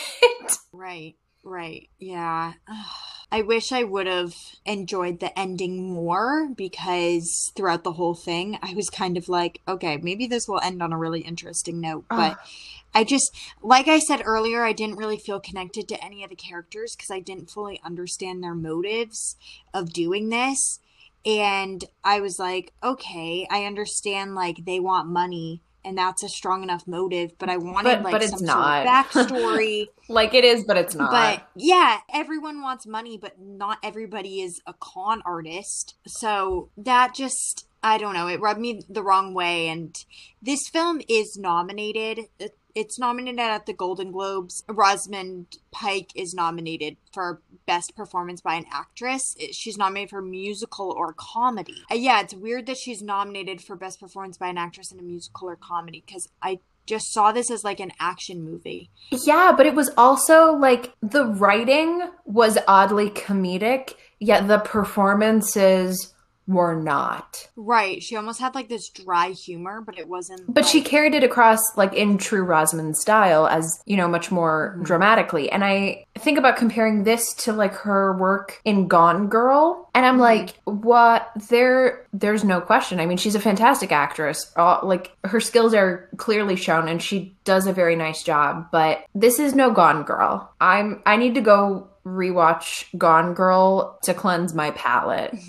Right, 0.74 1.16
right. 1.44 1.90
Yeah. 2.00 2.54
I 3.30 3.42
wish 3.42 3.74
I 3.74 3.84
would 3.84 4.08
have 4.08 4.34
enjoyed 4.66 5.20
the 5.20 5.38
ending 5.38 5.92
more 5.92 6.48
because 6.56 7.52
throughout 7.58 7.84
the 7.84 7.92
whole 7.92 8.16
thing, 8.16 8.58
I 8.64 8.74
was 8.74 8.90
kind 8.90 9.18
of 9.18 9.28
like, 9.28 9.60
okay, 9.68 9.98
maybe 9.98 10.28
this 10.28 10.48
will 10.48 10.62
end 10.62 10.82
on 10.82 10.94
a 10.94 10.98
really 10.98 11.20
interesting 11.22 11.82
note. 11.82 12.06
But 12.10 12.38
I 12.94 13.04
just, 13.04 13.36
like 13.62 13.88
I 13.88 14.00
said 14.00 14.22
earlier, 14.26 14.64
I 14.64 14.74
didn't 14.74 14.98
really 14.98 15.18
feel 15.18 15.40
connected 15.40 15.88
to 15.90 16.04
any 16.04 16.24
of 16.24 16.30
the 16.30 16.36
characters 16.36 16.96
because 16.96 17.12
I 17.12 17.20
didn't 17.20 17.50
fully 17.52 17.80
understand 17.84 18.44
their 18.44 18.56
motives 18.56 19.36
of 19.74 19.94
doing 19.94 20.30
this. 20.30 20.80
And 21.26 21.84
I 22.04 22.22
was 22.22 22.40
like, 22.40 22.74
okay, 22.84 23.46
I 23.52 23.66
understand, 23.66 24.34
like, 24.34 24.66
they 24.66 24.80
want 24.80 25.10
money. 25.10 25.62
And 25.86 25.98
that's 25.98 26.22
a 26.24 26.28
strong 26.28 26.64
enough 26.64 26.86
motive, 26.88 27.38
but 27.38 27.50
I 27.50 27.58
wanted 27.58 28.02
But- 28.02 28.04
like 28.04 28.12
but 28.12 28.24
some 28.30 28.46
not. 28.46 28.86
sort 29.14 29.28
of 29.28 29.32
backstory. 29.32 29.88
like 30.10 30.34
it 30.34 30.44
is, 30.44 30.66
but 30.66 30.76
it's 30.76 30.96
not. 30.96 31.12
But 31.12 31.48
yeah, 31.56 32.00
everyone 32.14 32.62
wants 32.62 32.86
money, 32.86 33.18
but 33.18 33.40
not 33.40 33.78
everybody 33.84 34.42
is 34.42 34.60
a 34.68 34.74
con 34.74 35.22
artist. 35.26 35.96
So 36.06 36.70
that 36.78 37.14
just, 37.14 37.68
I 37.82 37.98
don't 37.98 38.16
know, 38.16 38.28
it 38.28 38.42
rubbed 38.42 38.60
me 38.60 38.82
the 38.90 39.02
wrong 39.04 39.34
way. 39.34 39.70
And 39.70 39.96
this 40.42 40.68
film 40.68 41.02
is 41.08 41.38
nominated. 41.38 42.26
Uh, 42.42 42.48
It's 42.78 43.00
nominated 43.00 43.40
at 43.40 43.66
the 43.66 43.74
Golden 43.74 44.12
Globes. 44.12 44.64
Rosamund 44.70 45.58
Pike 45.72 46.12
is 46.14 46.36
nominated 46.36 46.98
for 47.12 47.42
Best 47.66 47.96
Performance 47.96 48.40
by 48.40 48.54
an 48.54 48.66
Actress. 48.72 49.36
She's 49.52 49.80
nominated 49.80 50.12
for 50.12 50.22
musical 50.22 50.94
or 50.96 51.16
comedy. 51.18 51.82
Uh, 51.92 51.96
yeah, 51.96 52.22
it's 52.22 52.36
weird 52.36 52.68
that 52.68 52.78
she's 52.78 53.02
nominated 53.02 53.62
for 53.62 53.76
Best 53.76 54.00
Performance 54.00 54.38
by 54.38 54.50
an 54.50 54.60
Actress 54.60 54.92
in 54.92 55.00
a 55.00 55.02
musical 55.02 55.50
or 55.50 55.56
comedy 55.56 56.04
because 56.06 56.30
I 56.44 56.60
just 56.86 57.12
saw 57.12 57.32
this 57.32 57.50
as 57.50 57.64
like 57.64 57.80
an 57.80 57.94
action 58.00 58.44
movie. 58.44 58.92
yeah, 59.10 59.56
but 59.58 59.66
it 59.66 59.74
was 59.74 59.90
also 59.98 60.52
like 60.54 60.94
the 61.02 61.26
writing 61.26 62.04
was 62.26 62.60
oddly 62.68 63.10
comedic, 63.10 63.96
yet 64.20 64.48
the 64.48 64.60
performances 64.60 66.14
were 66.48 66.76
not. 66.76 67.48
Right. 67.58 68.02
She 68.02 68.16
almost 68.16 68.40
had 68.40 68.56
like 68.56 68.70
this 68.70 68.90
dry 68.90 69.30
humor, 69.32 69.82
but 69.82 70.00
it 70.00 70.08
wasn't. 70.08 70.54
But 70.54 70.66
she 70.66 70.82
carried 70.82 71.14
it 71.14 71.24
across 71.24 71.60
like 71.76 71.94
in 71.94 72.18
true 72.18 72.44
Rosamund 72.44 72.96
style 72.98 73.48
as, 73.48 73.82
you 73.86 73.98
know, 73.98 74.08
much 74.08 74.32
more 74.32 74.76
Mhm. 74.80 74.86
dramatically. 74.86 75.52
And 75.52 75.64
I 75.66 76.06
think 76.18 76.38
about 76.38 76.56
comparing 76.58 77.04
this 77.04 77.34
to 77.44 77.52
like 77.54 77.74
her 77.74 78.16
work 78.18 78.62
in 78.64 78.88
Gone 78.88 79.28
Girl. 79.28 79.90
And 79.94 80.06
I'm 80.06 80.20
like, 80.20 80.54
what 80.66 81.30
there 81.50 82.06
there's 82.14 82.44
no 82.44 82.62
question. 82.62 83.00
I 83.00 83.06
mean, 83.06 83.18
she's 83.18 83.36
a 83.36 83.40
fantastic 83.40 83.92
actress. 83.92 84.52
Uh, 84.56 84.80
like 84.84 85.12
her 85.26 85.40
skills 85.42 85.74
are 85.74 86.10
clearly 86.18 86.56
shown 86.56 86.88
and 86.88 87.02
she 87.02 87.36
does 87.44 87.68
a 87.68 87.74
very 87.74 87.96
nice 87.96 88.24
job, 88.24 88.68
but 88.72 89.04
this 89.14 89.38
is 89.40 89.54
no 89.54 89.70
Gone 89.72 90.04
Girl. 90.04 90.50
I'm 90.62 91.02
I 91.06 91.18
need 91.18 91.36
to 91.36 91.42
go 91.42 91.88
rewatch 92.06 92.86
Gone 92.98 93.34
Girl 93.34 94.00
to 94.04 94.14
cleanse 94.14 94.54
my 94.54 94.72
palate. 94.72 95.36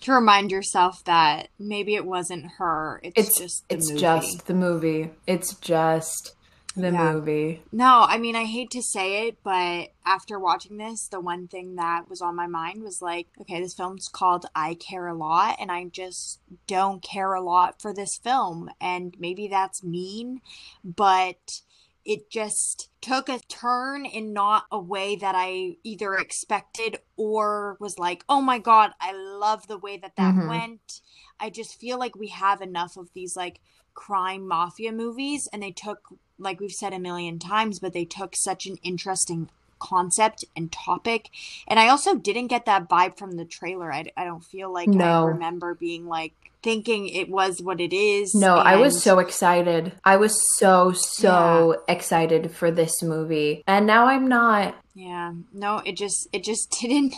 to 0.00 0.12
remind 0.12 0.50
yourself 0.50 1.04
that 1.04 1.48
maybe 1.58 1.94
it 1.94 2.04
wasn't 2.06 2.46
her. 2.58 3.00
It's, 3.02 3.28
It's 3.28 3.38
just 3.38 3.68
the 3.68 3.74
it's 3.76 3.88
movie. 3.88 4.00
just 4.00 4.46
the 4.46 4.54
movie. 4.54 5.10
It's 5.26 5.54
just 5.56 6.34
the 6.74 6.90
Yeah. 6.90 7.12
movie. 7.12 7.62
No, 7.70 8.06
I 8.08 8.16
mean, 8.16 8.34
I 8.34 8.44
hate 8.44 8.70
to 8.70 8.82
say 8.82 9.28
it, 9.28 9.36
but 9.44 9.92
after 10.06 10.38
watching 10.38 10.78
this, 10.78 11.06
the 11.08 11.20
one 11.20 11.46
thing 11.46 11.76
that 11.76 12.08
was 12.08 12.22
on 12.22 12.34
my 12.34 12.46
mind 12.46 12.82
was 12.82 13.02
like, 13.02 13.26
okay, 13.42 13.60
this 13.60 13.74
film's 13.74 14.08
called 14.08 14.46
I 14.54 14.74
Care 14.74 15.06
a 15.08 15.14
Lot, 15.14 15.56
and 15.60 15.70
I 15.70 15.84
just 15.84 16.40
don't 16.66 17.02
care 17.02 17.34
a 17.34 17.42
lot 17.42 17.82
for 17.82 17.92
this 17.92 18.16
film. 18.16 18.70
And 18.80 19.14
maybe 19.18 19.48
that's 19.48 19.84
mean, 19.84 20.40
but 20.82 21.60
it 22.04 22.30
just 22.30 22.88
took 23.00 23.28
a 23.28 23.38
turn 23.48 24.04
in 24.04 24.32
not 24.32 24.66
a 24.72 24.78
way 24.78 25.16
that 25.16 25.34
I 25.36 25.76
either 25.84 26.14
expected 26.14 26.98
or 27.16 27.76
was 27.80 27.98
like, 27.98 28.24
oh 28.28 28.40
my 28.40 28.58
God, 28.58 28.92
I 29.00 29.12
love 29.12 29.66
the 29.68 29.78
way 29.78 29.96
that 29.98 30.16
that 30.16 30.34
Mhm. 30.34 30.48
went. 30.48 31.00
I 31.38 31.50
just 31.50 31.78
feel 31.78 31.98
like 31.98 32.16
we 32.16 32.28
have 32.28 32.60
enough 32.60 32.96
of 32.96 33.12
these 33.14 33.36
like 33.36 33.60
crime 33.94 34.46
mafia 34.48 34.90
movies 34.92 35.48
and 35.52 35.62
they 35.62 35.70
took 35.70 36.08
like 36.38 36.58
we've 36.60 36.72
said 36.72 36.94
a 36.94 36.98
million 36.98 37.38
times 37.38 37.78
but 37.78 37.92
they 37.92 38.06
took 38.06 38.34
such 38.34 38.66
an 38.66 38.76
interesting 38.82 39.50
concept 39.78 40.44
and 40.56 40.72
topic 40.72 41.28
and 41.68 41.78
i 41.78 41.88
also 41.88 42.14
didn't 42.14 42.46
get 42.46 42.64
that 42.64 42.88
vibe 42.88 43.18
from 43.18 43.32
the 43.32 43.44
trailer 43.44 43.92
i, 43.92 44.04
I 44.16 44.24
don't 44.24 44.42
feel 44.44 44.72
like 44.72 44.88
No. 44.88 45.04
i 45.04 45.28
remember 45.28 45.74
being 45.74 46.06
like 46.06 46.32
thinking 46.62 47.08
it 47.08 47.28
was 47.28 47.60
what 47.60 47.80
it 47.80 47.92
is 47.92 48.34
No, 48.34 48.56
I 48.56 48.76
was 48.76 49.02
so 49.02 49.18
excited. 49.18 49.92
I 50.04 50.16
was 50.16 50.40
so, 50.56 50.92
so 50.92 51.82
excited 51.88 52.52
for 52.52 52.70
this 52.70 53.02
movie. 53.02 53.62
And 53.66 53.86
now 53.86 54.06
I'm 54.06 54.28
not. 54.28 54.76
Yeah, 54.94 55.32
no, 55.52 55.78
it 55.78 55.96
just 55.96 56.28
it 56.32 56.44
just 56.44 56.70
didn't 56.80 57.14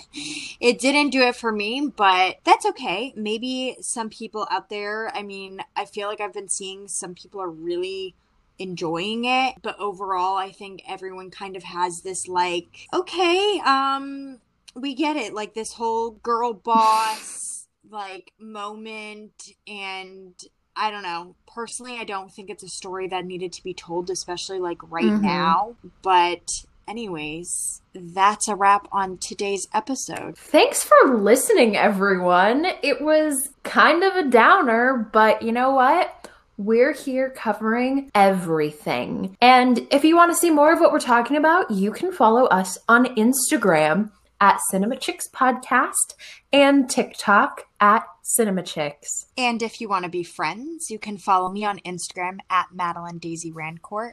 it 0.61 0.79
didn't 0.79 1.11
do 1.11 1.23
it 1.23 1.37
for 1.37 1.53
me, 1.53 1.93
but 1.95 2.37
that's 2.45 2.67
okay. 2.67 3.13
Maybe 3.17 3.77
some 3.81 4.11
people 4.11 4.47
out 4.51 4.69
there, 4.69 5.11
I 5.15 5.23
mean, 5.23 5.61
I 5.77 5.85
feel 5.85 6.09
like 6.09 6.21
I've 6.21 6.33
been 6.33 6.49
seeing 6.49 6.89
some 6.89 7.15
people 7.15 7.41
are 7.41 7.51
really 7.51 8.15
enjoying 8.59 9.25
it, 9.25 9.57
but 9.63 9.79
overall 9.81 10.37
I 10.37 10.53
think 10.53 10.83
everyone 10.89 11.31
kind 11.31 11.57
of 11.57 11.65
has 11.65 12.03
this 12.03 12.29
like, 12.29 12.87
okay, 12.93 13.61
um 13.67 14.39
we 14.77 14.95
get 14.95 15.17
it, 15.17 15.35
like 15.35 15.55
this 15.55 15.73
whole 15.73 16.13
girl 16.13 16.53
boss 16.53 17.54
like 17.95 18.33
moment 18.39 19.33
and 19.67 20.35
I 20.77 20.91
don't 20.91 21.05
know. 21.05 21.37
Personally, 21.55 21.99
I 22.01 22.05
don't 22.05 22.33
think 22.33 22.51
it's 22.51 22.65
a 22.65 22.69
story 22.69 23.07
that 23.09 23.25
needed 23.25 23.53
to 23.53 23.63
be 23.63 23.73
told, 23.73 24.11
especially 24.11 24.59
like 24.59 24.79
right 24.91 25.05
Mhm. 25.05 25.21
now. 25.23 25.77
But, 26.03 26.51
anyways, 26.89 27.81
that's 27.95 28.49
a 28.49 28.57
wrap 28.57 28.89
on 28.91 29.19
today's 29.19 29.69
episode. 29.73 30.37
Thanks 30.37 30.83
for 30.83 31.17
listening, 31.17 31.77
everyone. 31.77 32.67
It 32.83 33.01
was 33.01 33.51
kind 33.63 34.03
of 34.03 34.17
a 34.17 34.25
downer, 34.25 35.09
but 35.13 35.43
you 35.43 35.53
know 35.53 35.71
what? 35.71 36.29
We're 36.59 36.93
here 36.93 37.31
covering 37.31 38.11
everything. 38.15 39.37
And 39.41 39.87
if 39.91 40.05
you 40.05 40.17
want 40.17 40.33
to 40.33 40.37
see 40.37 40.51
more 40.51 40.73
of 40.73 40.81
what 40.81 40.93
we're 40.93 40.99
talking 40.99 41.37
about, 41.37 41.71
you 41.71 41.93
can 41.93 42.11
follow 42.13 42.47
us 42.47 42.79
on 42.89 43.07
Instagram 43.17 44.11
at 44.45 44.61
Cinema 44.71 44.95
Chicks 44.95 45.27
Podcast 45.27 46.13
and 46.53 46.91
TikTok 46.91 47.63
at 47.81 48.05
Cinema 48.21 48.63
Chicks. 48.63 49.25
And 49.39 49.63
if 49.63 49.81
you 49.81 49.89
want 49.89 50.05
to 50.05 50.11
be 50.11 50.23
friends, 50.23 50.91
you 50.91 50.99
can 50.99 51.17
follow 51.17 51.51
me 51.51 51.65
on 51.65 51.79
Instagram 51.79 52.41
at 52.51 52.67
Madeline 52.71 53.17
Daisy 53.17 53.51
Rancourt 53.51 54.13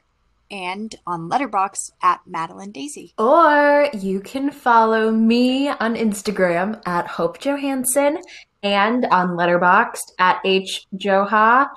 and 0.49 0.95
on 1.05 1.29
Letterboxd 1.29 1.91
at 2.01 2.21
Madeline 2.25 2.71
Daisy. 2.71 3.13
Or 3.17 3.89
you 3.93 4.21
can 4.21 4.51
follow 4.51 5.11
me 5.11 5.67
on 5.67 5.95
Instagram 5.95 6.81
at 6.85 7.07
Hope 7.07 7.37
Johansson 7.39 8.19
and 8.63 9.05
on 9.07 9.31
Letterboxd 9.31 10.13
at 10.17 10.39
H 10.45 10.87
Joha. 10.95 11.67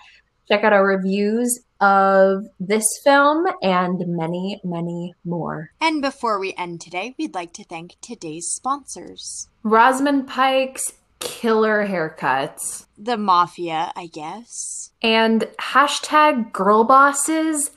Check 0.47 0.63
out 0.63 0.73
our 0.73 0.87
reviews 0.87 1.64
of 1.81 2.45
this 2.59 2.85
film 3.03 3.47
and 3.63 4.03
many, 4.07 4.61
many 4.65 5.15
more. 5.25 5.71
And 5.81 6.01
before 6.01 6.39
we 6.39 6.55
end 6.57 6.81
today, 6.81 7.15
we'd 7.19 7.35
like 7.35 7.53
to 7.55 7.65
thank 7.65 7.97
today's 8.01 8.47
sponsors. 8.49 9.49
Rosamund 9.63 10.27
Pike's 10.29 10.93
killer 11.21 11.87
haircuts 11.87 12.87
The 12.99 13.17
Mafia, 13.17 13.93
I 13.97 14.07
guess. 14.07 14.91
and 15.03 15.43
hashtag 15.59 16.53
girl 16.53 16.85
bosses 16.85 17.71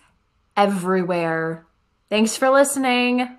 everywhere. 0.55 1.65
Thanks 2.09 2.35
for 2.37 2.49
listening. 2.49 3.29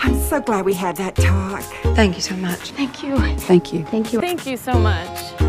I'm 0.00 0.18
so 0.20 0.40
glad 0.40 0.64
we 0.64 0.74
had 0.74 0.96
that 0.96 1.16
talk. 1.16 1.62
Thank 1.94 2.16
you 2.16 2.22
so 2.22 2.36
much. 2.36 2.70
Thank 2.72 3.02
you. 3.02 3.16
Thank 3.38 3.72
you. 3.72 3.84
Thank 3.86 4.12
you. 4.12 4.20
Thank 4.20 4.46
you 4.46 4.56
so 4.56 4.78
much. 4.78 5.47